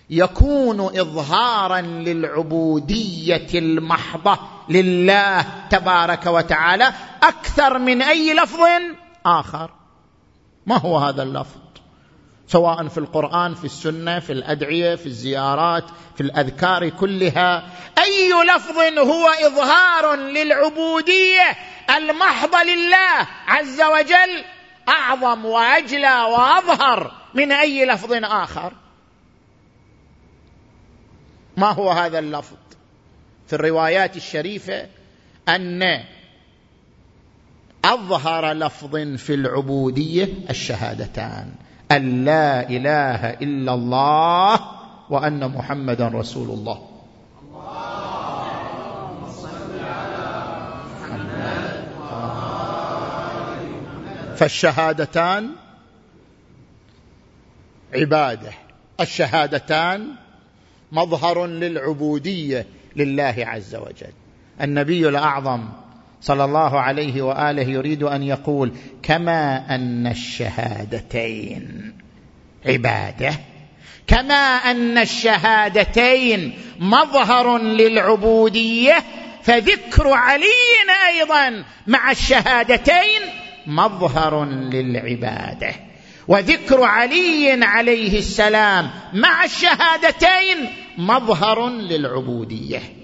يكون 0.10 0.80
اظهارا 0.80 1.82
للعبودية 1.82 3.48
المحضة 3.60 4.40
لله 4.70 5.46
تبارك 5.70 6.26
وتعالى 6.26 6.94
أكثر 7.24 7.80
من 7.80 8.02
أي 8.02 8.34
لفظ 8.34 8.60
آخر؟ 9.26 9.72
ما 10.66 10.78
هو 10.78 10.98
هذا 10.98 11.24
اللفظ؟ 11.24 11.63
سواء 12.48 12.88
في 12.88 12.98
القرآن 12.98 13.54
في 13.54 13.66
السنة 13.66 14.20
في 14.20 14.34
الأدعية 14.34 14.96
في 14.96 15.06
الزيارات 15.06 15.84
في 16.16 16.22
الأذكار 16.22 16.90
كلها 16.90 17.64
أي 17.98 18.30
لفظ 18.56 18.78
هو 19.00 19.28
إظهار 19.28 20.16
للعبودية 20.16 21.58
المحضه 21.98 22.64
لله 22.64 23.28
عز 23.48 23.82
وجل 23.82 24.44
أعظم 24.90 25.46
وأجلى 25.46 26.22
وأظهر 26.22 27.12
من 27.34 27.52
أي 27.52 27.86
لفظ 27.86 28.14
آخر. 28.14 28.74
ما 31.58 31.72
هو 31.72 31.92
هذا 31.92 32.20
اللفظ؟ 32.20 32.58
في 33.48 33.54
الروايات 33.54 34.16
الشريفة 34.16 34.88
أن 35.50 36.04
أظهر 37.86 38.52
لفظ 38.54 38.96
في 39.18 39.34
العبودية 39.34 40.30
الشهادتان. 40.50 41.54
أن 41.92 42.26
لا 42.26 42.70
إله 42.70 43.30
إلا 43.30 43.74
الله 43.74 44.60
وأن 45.10 45.52
محمدا 45.52 46.08
رسول 46.08 46.50
الله. 46.50 46.90
فالشهادتان 54.36 55.50
عبادة. 57.94 58.52
الشهادتان 59.00 60.08
مظهر 60.92 61.46
للعبودية 61.46 62.68
لله 62.96 63.36
عز 63.38 63.76
وجل. 63.76 64.14
النبي 64.62 65.10
الأعظم 65.10 65.64
صلى 66.24 66.46
الله 66.46 66.80
عليه 66.80 67.22
وآله 67.22 67.70
يريد 67.70 68.04
أن 68.04 68.24
يقول 68.24 68.72
كما 69.04 69.76
أن 69.76 70.08
الشهادتين 70.08 71.94
عبادة. 72.66 73.34
كما 74.08 74.56
أن 74.56 74.98
الشهادتين 74.98 76.60
مظهر 76.80 77.58
للعبودية 77.58 79.04
فذكر 79.44 80.08
علي 80.08 80.46
أيضا 81.08 81.64
مع 81.88 82.12
الشهادتين 82.12 83.22
مظهر 83.68 84.46
للعبادة. 84.46 85.74
وذكر 86.28 86.84
علي 86.84 87.66
عليه 87.66 88.20
السلام 88.20 88.90
مع 89.14 89.44
الشهادتين 89.44 90.70
مظهر 90.98 91.70
للعبودية. 91.70 93.03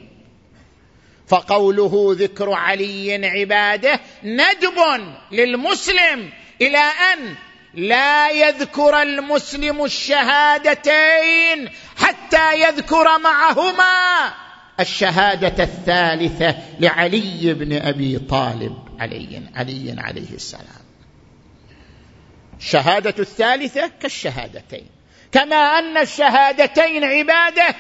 فقوله 1.30 2.16
ذكر 2.20 2.54
علي 2.54 3.28
عباده 3.28 4.00
ندب 4.24 5.04
للمسلم 5.32 6.30
إلى 6.62 6.78
أن 6.78 7.36
لا 7.74 8.30
يذكر 8.30 9.02
المسلم 9.02 9.84
الشهادتين 9.84 11.70
حتى 11.98 12.62
يذكر 12.62 13.20
معهما. 13.20 14.34
الشهادة 14.80 15.64
الثالثة 15.64 16.56
لعلي 16.80 17.54
بن 17.54 17.74
أبي 17.74 18.20
طالب 18.20 18.78
علي 19.00 19.42
علي 19.56 19.96
عليه 19.98 20.34
السلام. 20.34 20.86
الشهادة 22.60 23.16
الثالثة 23.20 23.92
كالشهادتين. 24.02 24.88
كما 25.32 25.80
أن 25.80 25.98
الشهادتين 25.98 27.04
عبادة 27.04 27.76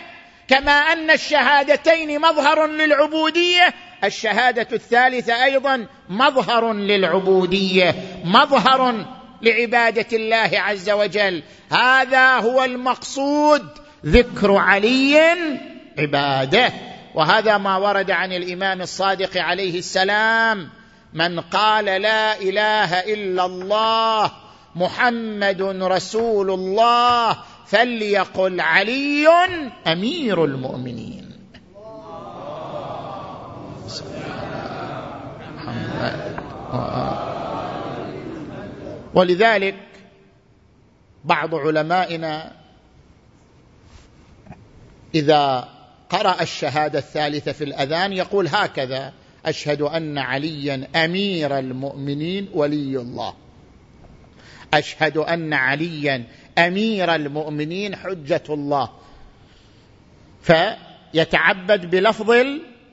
كما 0.50 0.72
أن 0.72 1.12
الشهادتين 1.12 2.22
مظهر 2.22 2.68
للعبودية 2.68 3.74
الشهادة 4.04 4.68
الثالثة 4.74 5.44
أيضا 5.44 5.86
مظهر 6.10 6.74
للعبودية 6.74 7.96
مظهر 8.24 9.06
لعبادة 9.42 10.06
الله 10.14 10.50
عز 10.54 10.90
وجل. 10.90 11.44
هذا 11.72 12.36
هو 12.36 12.64
المقصود 12.64 13.68
ذكر 14.06 14.56
علي 14.56 15.20
عبادة. 16.00 16.74
وهذا 17.16 17.58
ما 17.58 17.78
ورد 17.78 18.12
عن 18.12 18.34
الإمام 18.34 18.82
الصادق 18.82 19.38
عليه 19.38 19.80
السلام 19.80 20.70
من 21.14 21.40
قال 21.40 21.86
لا 21.86 22.42
إله 22.42 23.00
إلا 23.00 23.46
الله 23.46 24.32
محمد 24.76 25.62
رسول 25.82 26.52
الله 26.52 27.38
فليقل 27.70 28.62
علي 28.62 29.28
أمير 29.88 30.46
المؤمنين. 30.46 31.30
ولذلك 39.14 39.76
بعض 41.26 41.56
علمائنا 41.56 42.52
إذا 45.16 45.68
قرأ 46.10 46.42
الشهادة 46.42 47.00
الثالثة 47.00 47.52
في 47.52 47.64
الأذان 47.64 48.14
يقول 48.14 48.48
هكذا 48.48 49.14
أشهد 49.46 49.82
أن 49.82 50.18
عليا 50.18 50.88
أمير 50.96 51.60
المؤمنين 51.60 52.50
ولي 52.54 52.98
الله. 52.98 53.34
أشهد 54.74 55.18
أن 55.18 55.54
عليا 55.54 56.24
أمير 56.68 57.16
المؤمنين 57.16 57.96
حجة 57.96 58.44
الله. 58.50 58.90
فيتعبد 60.42 61.90
بلفظ 61.92 62.36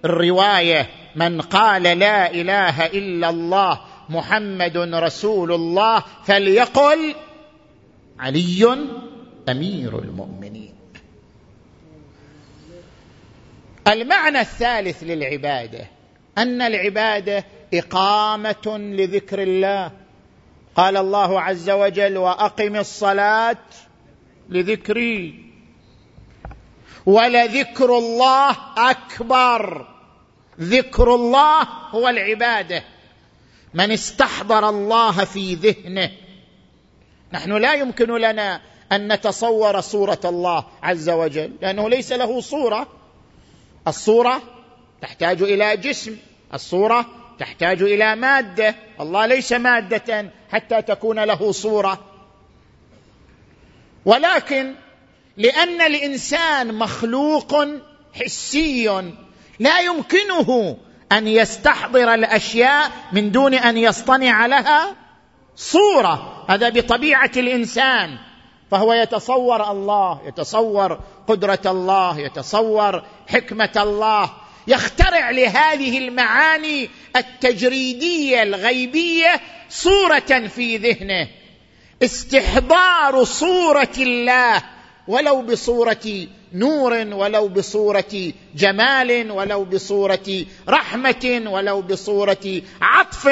الرواية 0.04 0.86
من 1.16 1.40
قال 1.40 1.82
لا 1.82 2.30
إله 2.30 2.86
إلا 2.86 3.30
الله 3.30 3.80
محمد 4.08 4.76
رسول 4.76 5.52
الله 5.52 6.04
فليقل 6.24 7.14
علي 8.18 8.76
أمير 9.48 9.98
المؤمنين. 9.98 10.74
المعنى 13.88 14.40
الثالث 14.40 15.02
للعبادة 15.02 15.86
أن 16.38 16.62
العبادة 16.62 17.44
إقامة 17.74 18.78
لذكر 18.78 19.42
الله. 19.42 20.05
قال 20.76 20.96
الله 20.96 21.40
عز 21.40 21.70
وجل 21.70 22.16
وأقم 22.16 22.76
الصلاة 22.76 23.56
لذكري 24.48 25.46
ولذكر 27.06 27.98
الله 27.98 28.56
أكبر. 28.76 29.86
ذكر 30.60 31.14
الله 31.14 31.62
هو 31.90 32.08
العبادة. 32.08 32.84
من 33.74 33.90
استحضر 33.90 34.68
الله 34.68 35.24
في 35.24 35.54
ذهنه. 35.54 36.10
نحن 37.32 37.52
لا 37.52 37.74
يمكن 37.74 38.16
لنا 38.16 38.60
أن 38.92 39.12
نتصور 39.12 39.80
صورة 39.80 40.20
الله 40.24 40.64
عز 40.82 41.08
وجل 41.08 41.52
لأنه 41.62 41.88
ليس 41.88 42.12
له 42.12 42.40
صورة. 42.40 42.88
الصورة 43.88 44.42
تحتاج 45.02 45.42
إلى 45.42 45.76
جسم. 45.76 46.16
الصورة 46.54 47.06
تحتاج 47.38 47.82
إلى 47.82 48.16
مادة. 48.16 48.74
الله 49.00 49.26
ليس 49.26 49.52
مادة 49.52 50.30
حتى 50.50 50.82
تكون 50.82 51.20
له 51.20 51.52
صورة. 51.52 52.04
ولكن 54.04 54.74
لأن 55.36 55.80
الإنسان 55.80 56.74
مخلوق 56.74 57.66
حسي 58.14 59.12
لا 59.58 59.80
يمكنه 59.80 60.76
أن 61.12 61.28
يستحضر 61.28 62.14
الأشياء 62.14 62.90
من 63.12 63.32
دون 63.32 63.54
أن 63.54 63.76
يصطنع 63.76 64.46
لها 64.46 64.96
صورة. 65.56 66.44
هذا 66.48 66.68
بطبيعة 66.68 67.30
الإنسان. 67.36 68.18
فهو 68.70 68.92
يتصور 68.92 69.70
الله 69.70 70.20
يتصور 70.26 71.00
قدرة 71.28 71.60
الله 71.66 72.18
يتصور 72.18 73.02
حكمة 73.28 73.72
الله. 73.76 74.30
يخترع 74.68 75.30
لهذه 75.30 75.98
المعاني 75.98 76.90
التجريدية 77.18 78.42
الغيبية 78.42 79.40
صورة 79.70 80.48
في 80.48 80.76
ذهنه. 80.76 81.28
استحضار 82.02 83.24
صورة 83.24 83.96
الله 83.98 84.62
ولو 85.08 85.42
بصورة 85.42 86.26
نور 86.52 86.92
ولو 86.92 87.48
بصورة 87.48 88.32
جمال 88.54 89.30
ولو 89.30 89.64
بصورة 89.64 90.44
رحمة 90.68 91.42
ولو 91.46 91.82
بصورة 91.82 92.62
عطف 92.82 93.26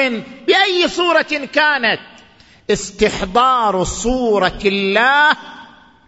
بأي 0.47 0.87
صورة 0.87 1.47
كانت. 1.53 1.99
استحضار 2.69 3.83
صورة 3.83 4.59
الله 4.65 5.37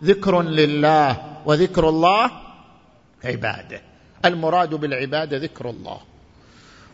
ذكر 0.04 0.42
لله 0.42 1.18
وذكر 1.46 1.90
الله 1.90 2.32
عباده. 3.24 3.82
المراد 4.26 4.70
بالعبادة 4.70 5.38
ذكر 5.38 5.70
الله. 5.70 6.00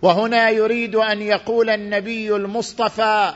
وهنا 0.04 0.50
يريد 0.50 0.96
أن 0.96 1.22
يقول 1.22 1.70
النبي 1.70 2.36
المصطفى 2.36 3.34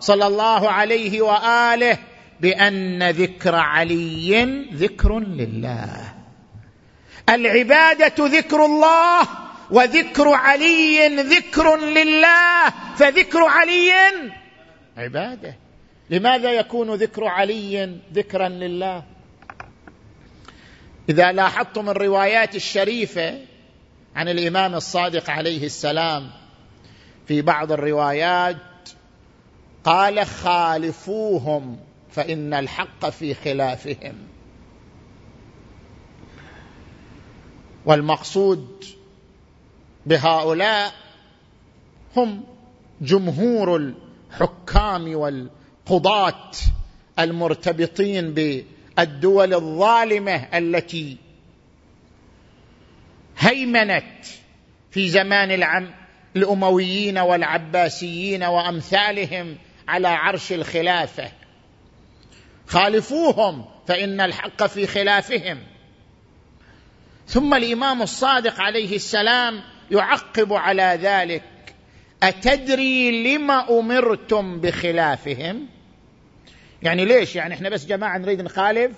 صلى 0.00 0.26
الله 0.26 0.70
عليه 0.70 1.22
وآله 1.22 1.98
بأن 2.40 3.10
ذكر 3.10 3.54
علي 3.54 4.44
ذكر 4.74 5.18
لله. 5.18 6.14
العبادة 7.28 8.26
ذكر 8.26 8.64
الله 8.64 9.20
وذكر 9.70 10.28
علي 10.28 11.08
ذكر 11.08 11.76
لله. 11.76 12.70
فذكر 12.96 13.42
علي 13.42 13.92
عبادة. 14.96 15.54
لماذا 16.10 16.52
يكون 16.52 16.94
ذكر 16.94 17.24
علي 17.24 17.98
ذكرا 18.14 18.48
لله؟ 18.48 19.04
إذا 21.08 21.32
لاحظتم 21.32 21.90
الروايات 21.90 22.56
الشريفة 22.56 23.49
عن 24.16 24.28
الإمام 24.28 24.74
الصادق 24.74 25.30
عليه 25.30 25.66
السلام 25.66 26.30
في 27.26 27.42
بعض 27.42 27.72
الروايات 27.72 28.56
قال 29.84 30.26
خالفوهم 30.26 31.78
فإن 32.10 32.54
الحق 32.54 33.08
في 33.08 33.34
خلافهم. 33.34 34.14
والمقصود 37.86 38.84
بهؤلاء 40.06 40.92
هم 42.16 42.44
جمهور 43.00 43.76
الحكام 43.76 45.14
والقضاة 45.14 46.50
المرتبطين 47.18 48.34
بالدول 48.34 49.54
الظالمة 49.54 50.34
التي 50.34 51.16
هيمنت 53.40 54.26
في 54.90 55.08
زمان 55.08 55.50
العم 55.50 55.90
الأمويين 56.36 57.18
والعباسيين 57.18 58.44
وأمثالهم 58.44 59.56
على 59.88 60.08
عرش 60.08 60.52
الخلافة. 60.52 61.32
خالفوهم 62.66 63.64
فإن 63.86 64.20
الحق 64.20 64.66
في 64.66 64.86
خلافهم. 64.86 65.58
ثم 67.26 67.54
الإمام 67.54 68.02
الصادق 68.02 68.60
عليه 68.60 68.96
السلام 68.96 69.60
يعقب 69.90 70.52
على 70.52 70.98
ذلك. 71.02 71.42
أتدري 72.22 73.24
لما 73.34 73.78
أمرتم 73.80 74.60
بخلافهم؟ 74.60 75.66
يعني 76.82 77.04
ليش؟ 77.04 77.36
يعني 77.36 77.54
إحنا 77.54 77.68
بس 77.68 77.86
جماعة 77.86 78.18
نريد 78.18 78.42
نخالف؟ 78.42 78.92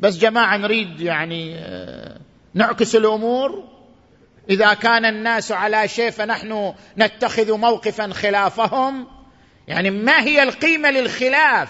بس 0.00 0.18
جماعة 0.18 0.56
نريد 0.56 1.00
يعني 1.00 1.54
آه، 1.58 2.18
نعكس 2.54 2.96
الأمور. 2.96 3.64
إذا 4.50 4.74
كان 4.74 5.04
الناس 5.04 5.52
على 5.52 5.88
شيء 5.88 6.10
فنحن 6.10 6.74
نتخذ 6.98 7.52
موقفا 7.52 8.12
خلافهم. 8.12 9.06
يعني 9.68 9.90
ما 9.90 10.22
هي 10.22 10.42
القيمة 10.42 10.90
للخلاف؟ 10.90 11.68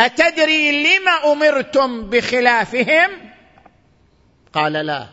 أتدري 0.00 0.82
لما 0.82 1.32
أمرتم 1.32 2.10
بخلافهم؟ 2.10 3.10
قال 4.52 4.72
لا. 4.72 5.06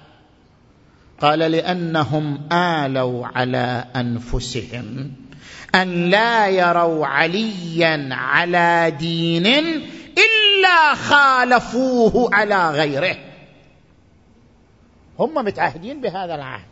قال 1.21 1.39
لأنهم 1.39 2.49
آلوا 2.51 3.27
على 3.35 3.85
أنفسهم 3.95 5.11
أن 5.75 6.09
لا 6.09 6.47
يروا 6.47 7.07
عليا 7.07 8.09
على 8.11 8.95
دين 8.99 9.47
إلا 10.17 10.95
خالفوه 10.95 12.35
على 12.35 12.69
غيره. 12.69 13.26
هم 15.19 15.35
متعهدين 15.35 16.01
بهذا 16.01 16.35
العهد. 16.35 16.67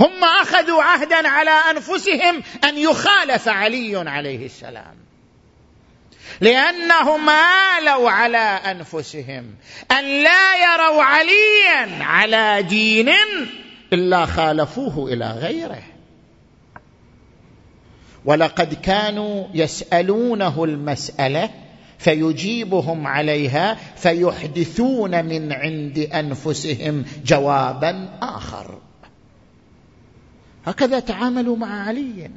هم 0.00 0.24
أخذوا 0.24 0.82
عهدا 0.82 1.28
على 1.28 1.50
أنفسهم 1.50 2.42
أن 2.64 2.78
يخالف 2.78 3.48
علي 3.48 4.10
عليه 4.10 4.46
السلام. 4.46 4.94
لأنهم 6.40 7.30
آلوا 7.78 8.10
على 8.10 8.38
أنفسهم 8.38 9.54
أن 9.90 10.04
لا 10.22 10.56
يروا 10.56 11.02
عليا 11.02 12.04
على 12.04 12.62
دين 12.62 13.10
إلا 13.92 14.26
خالفوه 14.26 15.12
إلى 15.12 15.30
غيره. 15.30 15.82
ولقد 18.24 18.74
كانوا 18.74 19.46
يسألونه 19.54 20.64
المسألة 20.64 21.50
فيجيبهم 22.00 23.06
عليها 23.06 23.74
فيحدثون 23.74 25.24
من 25.24 25.52
عند 25.52 25.98
أنفسهم 25.98 27.04
جوابا 27.24 28.18
آخر. 28.22 28.78
هكذا 30.66 31.00
تعاملوا 31.00 31.56
مع 31.56 31.86
علي. 31.86 32.30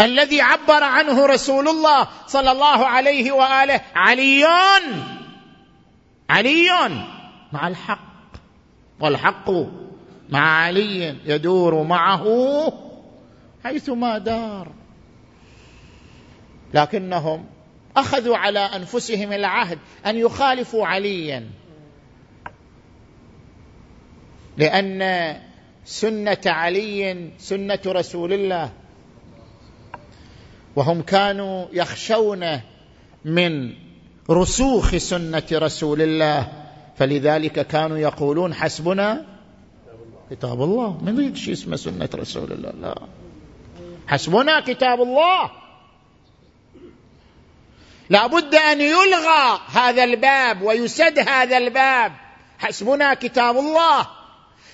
الذي 0.00 0.40
عبر 0.40 0.82
عنه 0.82 1.26
رسول 1.26 1.68
الله 1.68 2.08
صلى 2.26 2.52
الله 2.52 2.86
عليه 2.86 3.32
وآله 3.32 3.80
علي 3.94 4.44
علي 6.30 6.70
مع 7.52 7.68
الحق 7.68 8.16
والحق 9.00 9.50
مع 10.30 10.40
علي 10.40 11.16
يدور 11.24 11.82
معه 11.82 12.24
حيثما 13.64 14.18
دار. 14.18 14.72
لكنهم 16.74 17.55
أخذوا 17.96 18.36
على 18.36 18.58
أنفسهم 18.58 19.32
العهد 19.32 19.78
أن 20.06 20.16
يخالفوا 20.16 20.86
عليا. 20.86 21.46
لأن 24.56 25.00
سنة 25.84 26.38
علي 26.46 27.30
سنة 27.38 27.78
رسول 27.86 28.32
الله. 28.32 28.72
وهم 30.76 31.02
كانوا 31.02 31.66
يخشون 31.72 32.60
من 33.24 33.72
رسوخ 34.30 34.96
سنة 34.96 35.42
رسول 35.52 36.02
الله. 36.02 36.52
فلذلك 36.96 37.66
كانوا 37.66 37.98
يقولون 37.98 38.54
حسبنا 38.54 39.24
كتاب 40.30 40.62
الله. 40.62 40.98
من 41.02 41.14
يريد 41.14 41.36
شيء 41.36 41.52
اسمه 41.52 41.76
سنة 41.76 42.08
رسول 42.14 42.52
الله. 42.52 42.70
لا. 42.70 42.94
حسبنا 44.06 44.60
كتاب 44.60 45.00
الله. 45.02 45.65
لابد 48.10 48.54
أن 48.54 48.80
يلغى 48.80 49.60
هذا 49.74 50.04
الباب 50.04 50.62
ويسد 50.62 51.18
هذا 51.28 51.58
الباب. 51.58 52.12
حسبنا 52.58 53.14
كتاب 53.14 53.56
الله. 53.56 54.06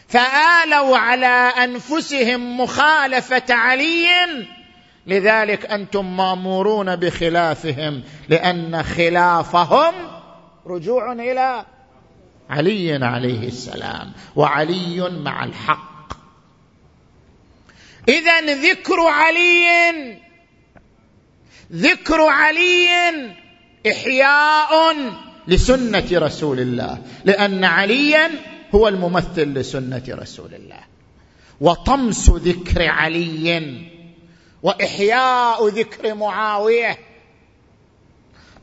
فآلوا 0.08 0.98
على 0.98 1.52
أنفسهم 1.64 2.60
مخالفة 2.60 3.54
علي. 3.54 4.06
لذلك 5.06 5.66
أنتم 5.66 6.16
مامورون 6.16 6.96
بخلافهم 6.96 8.02
لأن 8.28 8.82
خلافهم 8.82 9.94
رجوع 10.66 11.12
إلى 11.12 11.64
علي 12.50 13.04
عليه 13.04 13.48
السلام 13.48 14.12
وعلي 14.36 15.10
مع 15.24 15.44
الحق. 15.44 15.92
اذا 18.08 18.40
ذكر 18.40 19.00
علي 19.00 20.22
ذكر 21.74 22.20
علي 22.22 22.88
إحياء 23.90 24.94
لسنة 25.48 26.08
رسول 26.12 26.60
الله. 26.60 27.02
لأن 27.24 27.64
عليا 27.64 28.30
هو 28.74 28.88
الممثل 28.88 29.54
لسنة 29.54 30.02
رسول 30.08 30.54
الله. 30.54 30.80
وطمس 31.60 32.30
ذكر 32.30 32.88
علي 32.88 33.82
وإحياء 34.62 35.68
ذكر 35.68 36.14
معاوية 36.14 36.98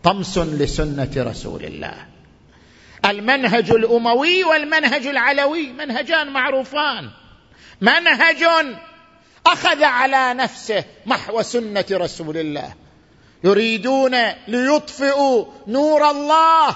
طمس 0.03 0.37
لسنة 0.37 1.11
رسول 1.17 1.65
الله. 1.65 2.05
المنهج 3.05 3.71
الأموي 3.71 4.43
والمنهج 4.43 5.07
العلوي 5.07 5.71
منهجان 5.71 6.33
معروفان. 6.33 7.09
منهج 7.81 8.43
أخذ 9.45 9.83
على 9.83 10.33
نفسه 10.33 10.83
محو 11.05 11.41
سنة 11.41 11.85
رسول 11.91 12.37
الله. 12.37 12.73
يريدون 13.43 14.15
ليطفئوا 14.47 15.45
نور 15.67 16.09
الله 16.09 16.75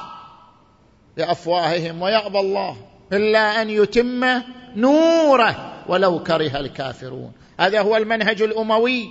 بأفواههم 1.17 2.01
ويأبى 2.01 2.39
الله 2.39 2.77
إلا 3.13 3.61
أن 3.61 3.69
يتم 3.69 4.41
نوره 4.75 5.83
ولو 5.87 6.23
كره 6.23 6.59
الكافرون. 6.59 7.31
هذا 7.59 7.81
هو 7.81 7.97
المنهج 7.97 8.41
الأموي 8.41 9.09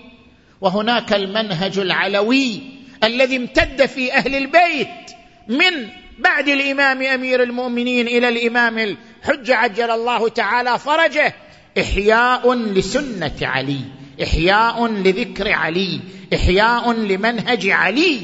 وهناك 0.60 1.12
المنهج 1.12 1.78
العلوي 1.78 2.60
الذي 3.04 3.36
امتد 3.36 3.86
في 3.86 4.12
أهل 4.12 4.34
البيت 4.34 5.12
من 5.48 5.88
بعد 6.18 6.48
الإمام 6.48 7.02
أمير 7.02 7.42
المؤمنين 7.42 8.06
إلى 8.06 8.28
الإمام 8.28 8.78
الحج 8.78 9.50
عجل 9.50 9.90
الله 9.90 10.28
تعالى 10.28 10.78
فرجه 10.78 11.34
إحياء 11.78 12.54
لسنة 12.54 13.38
علي. 13.42 13.80
إحياء 14.22 14.86
لذكر 14.86 15.52
علي 15.52 16.00
إحياء 16.34 16.92
لمنهج 16.92 17.68
علي. 17.68 18.20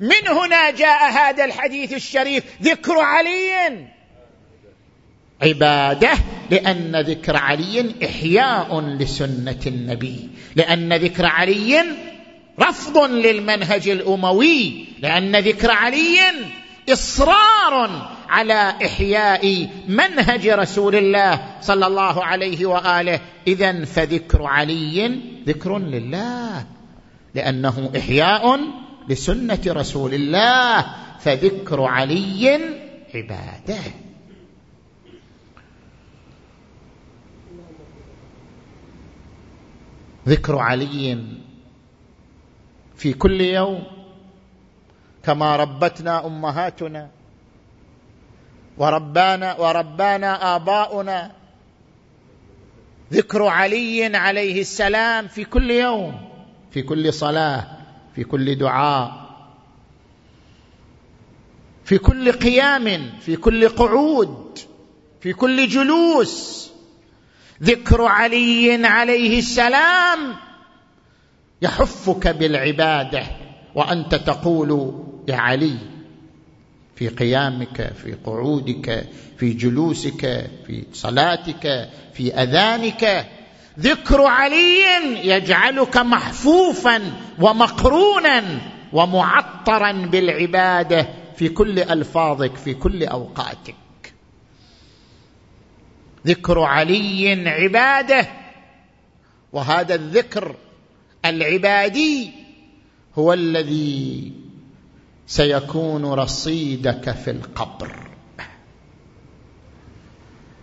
من 0.00 0.28
هنا 0.28 0.70
جاء 0.70 1.10
هذا 1.12 1.44
الحديث 1.44 1.92
الشريف 1.92 2.44
ذكر 2.62 2.98
علي. 2.98 3.86
عبادة 5.42 6.10
لأن 6.50 6.96
ذكر 6.96 7.36
علي 7.36 7.94
إحياء 8.04 8.80
لسنة 8.80 9.60
النبي 9.66 10.28
لأن 10.56 10.92
ذكر 10.92 11.26
علي 11.26 11.84
رفض 12.60 12.98
للمنهج 12.98 13.88
الأموي 13.88 14.84
لأن 15.02 15.36
ذكر 15.36 15.70
علي 15.70 16.18
إصرار 16.88 18.10
على 18.30 18.74
إحياء 18.86 19.68
منهج 19.88 20.48
رسول 20.48 20.96
الله 20.96 21.60
صلى 21.60 21.86
الله 21.86 22.24
عليه 22.24 22.66
وآله. 22.66 23.20
اذا 23.46 23.84
فذكر 23.84 24.42
علي 24.42 25.20
ذكر 25.46 25.78
لله 25.78 26.66
لأنه 27.34 27.90
إحياء 27.96 28.60
لسنة 29.08 29.60
رسول 29.66 30.14
الله 30.14 30.86
فذكر 31.20 31.82
علي 31.82 32.60
عبادة. 33.14 33.78
ذكر 40.28 40.58
علي 40.58 41.24
في 42.96 43.12
كل 43.12 43.40
يوم 43.40 43.82
كما 45.22 45.56
ربتنا 45.56 46.26
أمهاتنا. 46.26 47.10
وربانا 48.80 49.60
وربانا 49.60 50.56
آباؤنا. 50.56 51.30
ذكر 53.12 53.42
علي 53.42 54.16
عليه 54.16 54.60
السلام 54.60 55.28
في 55.28 55.44
كل 55.44 55.70
يوم 55.70 56.14
في 56.70 56.82
كل 56.82 57.12
صلاة 57.12 57.66
في 58.14 58.24
كل 58.24 58.54
دعاء 58.54 59.12
في 61.84 61.98
كل 61.98 62.32
قيام 62.32 63.12
في 63.20 63.36
كل 63.36 63.68
قعود 63.68 64.58
في 65.20 65.32
كل 65.32 65.68
جلوس. 65.68 66.70
ذكر 67.62 68.02
علي 68.02 68.86
عليه 68.86 69.38
السلام 69.38 70.36
يحفك 71.62 72.28
بالعبادة 72.28 73.22
وأنت 73.74 74.14
تقول 74.14 74.70
يا 75.28 75.36
علي. 75.36 75.89
في 77.00 77.08
قيامك 77.08 77.92
في 78.02 78.12
قعودك 78.24 79.06
في 79.36 79.52
جلوسك 79.52 80.50
في 80.66 80.84
صلاتك 80.92 81.90
في 82.14 82.34
أذانك. 82.34 83.26
ذكر 83.78 84.22
علي 84.22 84.82
يجعلك 85.28 85.96
محفوفا 85.96 87.02
ومقرونا 87.38 88.44
ومعطرا 88.92 89.92
بالعبادة 89.92 91.08
في 91.36 91.48
كل 91.48 91.78
ألفاظك 91.78 92.56
في 92.56 92.74
كل 92.74 93.04
أوقاتك. 93.04 93.74
ذكر 96.26 96.60
علي 96.60 97.48
عبادة 97.48 98.28
وهذا 99.52 99.94
الذكر 99.94 100.56
العبادي 101.24 102.30
هو 103.14 103.32
الذي 103.32 104.32
سيكون 105.30 106.04
رصيدك 106.04 107.10
في 107.10 107.30
القبر. 107.30 107.92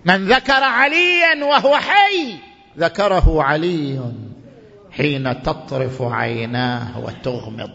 من 0.06 0.28
ذكر 0.28 0.64
عليا 0.64 1.46
وهو 1.46 1.78
حي 1.78 2.36
ذكره 2.78 3.44
علي 3.44 4.12
حين 4.92 5.44
تطرف 5.44 6.02
عيناه 6.02 7.00
وتغمض. 7.00 7.70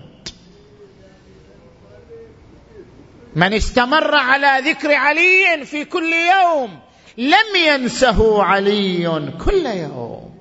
من 3.36 3.52
استمر 3.54 4.14
على 4.14 4.70
ذكر 4.70 4.94
علي 4.94 5.64
في 5.64 5.84
كل 5.84 6.12
يوم 6.12 6.78
لم 7.18 7.56
ينسه 7.66 8.42
علي 8.42 9.32
كل 9.44 9.66
يوم. 9.66 10.34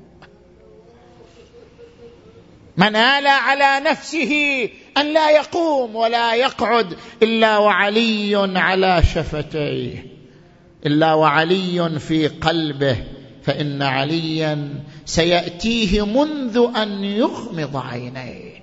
من 2.78 2.96
آلى 2.96 3.30
على 3.30 3.90
نفسه 3.90 4.70
أن 4.98 5.14
لا 5.14 5.30
يقوم 5.30 5.96
ولا 5.96 6.34
يقعد 6.36 6.98
إلا 7.24 7.58
وعلي 7.58 8.60
على 8.60 9.04
شفتيه. 9.14 10.06
إلا 10.86 11.14
وعلي 11.14 12.00
في 12.00 12.28
قلبه 12.28 12.98
فإن 13.44 13.82
عليا 13.82 14.84
سيأتيه 15.06 16.06
منذ 16.06 16.70
أن 16.76 17.04
يغمض 17.04 17.78
عينيه. 17.78 18.62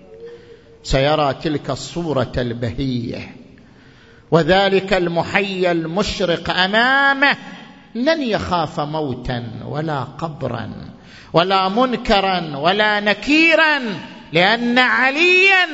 سيرى 0.82 1.34
تلك 1.34 1.70
الصورة 1.70 2.32
البهية. 2.38 3.36
وذلك 4.30 4.92
المحيا 4.92 5.72
المشرق 5.72 6.50
أمامه. 6.50 7.36
لن 7.94 8.22
يخاف 8.22 8.80
موتا 8.80 9.44
ولا 9.66 10.00
قبرا 10.00 10.70
ولا 11.32 11.68
منكرا 11.68 12.56
ولا 12.56 13.00
نكيرا 13.00 13.80
لأن 14.32 14.78
عليا 14.78 15.66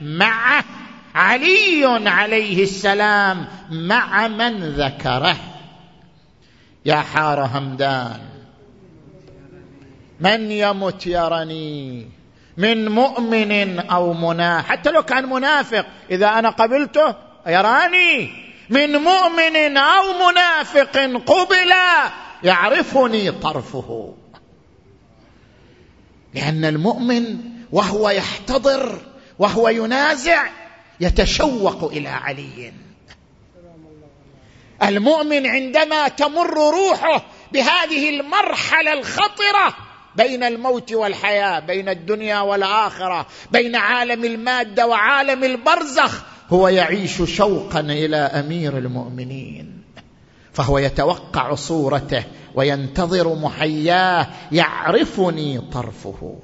معه 0.00 0.64
علي 1.14 1.84
عليه 2.10 2.62
السلام 2.62 3.46
مع 3.70 4.28
من 4.28 4.64
ذكره. 4.64 5.36
يا 6.84 6.96
حار 6.96 7.50
همدان 7.54 8.20
من 10.20 10.50
يمت 10.50 11.06
يرني؟ 11.06 12.08
من 12.56 12.88
مؤمن 12.88 13.78
أو 13.78 14.12
منافق 14.12 14.68
حتى 14.68 14.90
لو 14.90 15.02
كان 15.02 15.28
منافق 15.28 15.86
إذا 16.10 16.26
أنا 16.26 16.50
قبلته 16.50 17.14
يراني. 17.46 18.30
من 18.70 18.96
مؤمن 18.96 19.76
أو 19.76 20.28
منافق 20.28 20.98
قبل 21.26 21.72
يعرفني 22.42 23.30
طرفه. 23.30 24.14
لأن 26.34 26.64
المؤمن 26.64 27.38
وهو 27.72 28.10
يحتضر 28.10 28.98
وهو 29.40 29.68
ينازع 29.68 30.48
يتشوق 31.00 31.84
إلى 31.84 32.08
علي. 32.08 32.72
المؤمن 34.82 35.46
عندما 35.46 36.08
تمر 36.08 36.70
روحه 36.70 37.24
بهذه 37.52 38.10
المرحلة 38.10 38.92
الخطرة 38.92 39.76
بين 40.16 40.42
الموت 40.42 40.92
والحياة 40.92 41.60
بين 41.60 41.88
الدنيا 41.88 42.40
والآخرة 42.40 43.26
بين 43.52 43.76
عالم 43.76 44.24
المادة 44.24 44.86
وعالم 44.86 45.44
البرزخ 45.44 46.22
هو 46.50 46.68
يعيش 46.68 47.22
شوقا 47.22 47.80
إلى 47.80 48.16
أمير 48.16 48.78
المؤمنين. 48.78 49.82
فهو 50.52 50.78
يتوقع 50.78 51.54
صورته 51.54 52.24
وينتظر 52.54 53.34
محياه 53.34 54.26
يعرفني 54.52 55.60
طرفه. 55.72 56.38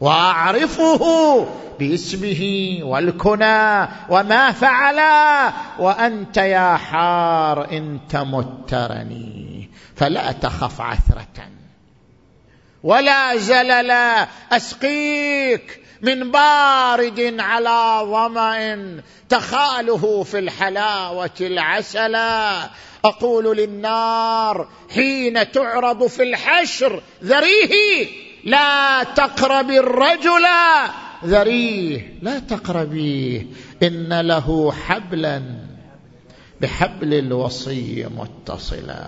وأعرفه 0.00 1.46
باسمه 1.78 2.78
والكنى 2.82 3.88
وما 4.08 4.52
فعل 4.52 5.00
وأنت 5.78 6.36
يا 6.36 6.76
حار 6.76 7.70
إن 7.72 8.00
تمترني 8.08 9.70
فلا 9.96 10.32
تخف 10.32 10.80
عثرة 10.80 11.48
ولا 12.82 13.36
زللا 13.36 14.28
أسقيك 14.52 15.80
من 16.02 16.30
بارد 16.30 17.36
على 17.38 18.00
ظمأ 18.04 19.02
تخاله 19.28 20.22
في 20.22 20.38
الحلاوة 20.38 21.30
العسلا 21.40 22.70
أقول 23.04 23.56
للنار 23.56 24.68
حين 24.94 25.52
تعرض 25.52 26.06
في 26.06 26.22
الحشر 26.22 27.02
ذريه. 27.24 28.29
لا 28.44 29.02
تقرب 29.04 29.70
الرجل 29.70 30.46
ذريه. 31.24 32.18
لا 32.22 32.38
تقربيه. 32.38 33.46
إن 33.82 34.20
له 34.20 34.72
حبلا. 34.72 35.42
بحبل 36.60 37.14
الوصي 37.14 38.06
متصلا. 38.16 39.06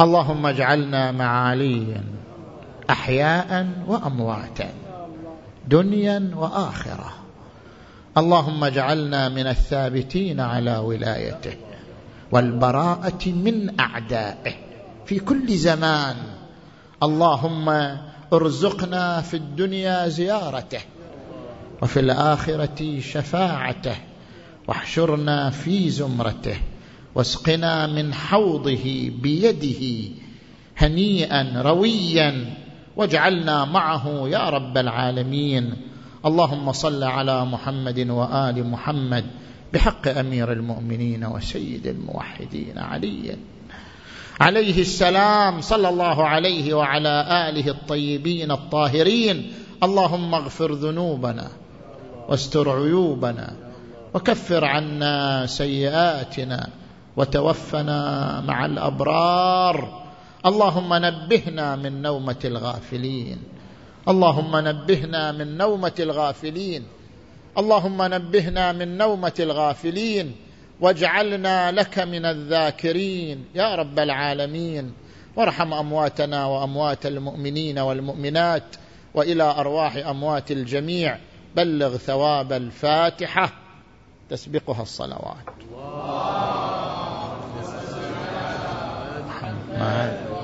اللهم 0.00 0.46
اجعلنا 0.46 1.12
مع 1.12 1.48
علي 1.48 2.00
احياء 2.90 3.68
وامواتا 3.86 4.72
دنيا 5.68 6.30
وآخرة. 6.36 7.12
اللهم 8.18 8.64
اجعلنا 8.64 9.28
من 9.28 9.46
الثابتين 9.46 10.40
على 10.40 10.76
ولايته 10.76 11.54
والبراءة 12.32 13.28
من 13.28 13.80
أعدائه 13.80 14.54
في 15.06 15.18
كل 15.18 15.56
زمان. 15.56 16.16
اللهم 17.02 17.68
ارزقنا 18.32 19.20
في 19.20 19.34
الدنيا 19.34 20.08
زيارته 20.08 20.80
وفي 21.82 22.00
الآخرة 22.00 23.00
شفاعته 23.00 23.96
واحشرنا 24.68 25.50
في 25.50 25.90
زمرته 25.90 26.56
واسقنا 27.14 27.86
من 27.86 28.14
حوضه 28.14 29.10
بيده 29.22 30.08
هنيئا 30.76 31.62
رويا 31.62 32.54
واجعلنا 32.96 33.64
معه 33.64 34.28
يا 34.28 34.48
رب 34.50 34.78
العالمين. 34.78 35.76
اللهم 36.28 36.72
صل 36.72 37.04
على 37.04 37.44
محمد 37.44 38.10
وآل 38.10 38.70
محمد 38.70 39.24
بحق 39.72 40.08
أمير 40.08 40.52
المؤمنين 40.52 41.24
وسيد 41.24 41.86
الموحدين 41.86 42.78
علي. 42.78 43.36
عليه 44.40 44.80
السلام 44.80 45.60
صلى 45.60 45.88
الله 45.88 46.26
عليه 46.26 46.74
وعلى 46.74 47.48
آله 47.48 47.70
الطيبين 47.70 48.50
الطاهرين. 48.50 49.52
اللهم 49.82 50.34
اغفر 50.34 50.72
ذنوبنا 50.72 51.48
واستر 52.28 52.70
عيوبنا 52.70 53.56
وكفر 54.14 54.64
عنا 54.64 55.46
سيئاتنا 55.46 56.68
وتوفنا 57.16 58.00
مع 58.40 58.66
الأبرار. 58.66 60.04
اللهم 60.46 60.94
نبهنا 60.94 61.76
من 61.76 62.02
نومة 62.02 62.42
الغافلين. 62.44 63.57
اللهم 64.08 64.56
نبهنا 64.56 65.32
من 65.32 65.56
نومة 65.56 65.92
الغافلين. 66.00 66.86
اللهم 67.58 68.02
نبهنا 68.02 68.72
من 68.72 68.98
نومة 68.98 69.32
الغافلين. 69.40 70.36
واجعلنا 70.80 71.72
لك 71.72 71.98
من 71.98 72.24
الذاكرين. 72.24 73.44
يا 73.54 73.74
رب 73.74 73.98
العالمين. 73.98 74.92
وارحم 75.36 75.74
أمواتنا 75.74 76.46
وأموات 76.46 77.06
المؤمنين 77.06 77.78
والمؤمنات. 77.78 78.62
وإلى 79.14 79.42
أرواح 79.42 79.96
أموات 79.96 80.50
الجميع. 80.50 81.18
بلغ 81.56 81.96
ثواب 81.96 82.52
الفاتحة. 82.52 83.52
تسبقها 84.30 84.82
الصلوات. 84.82 85.46
الله 85.70 87.36
محمد 89.26 90.37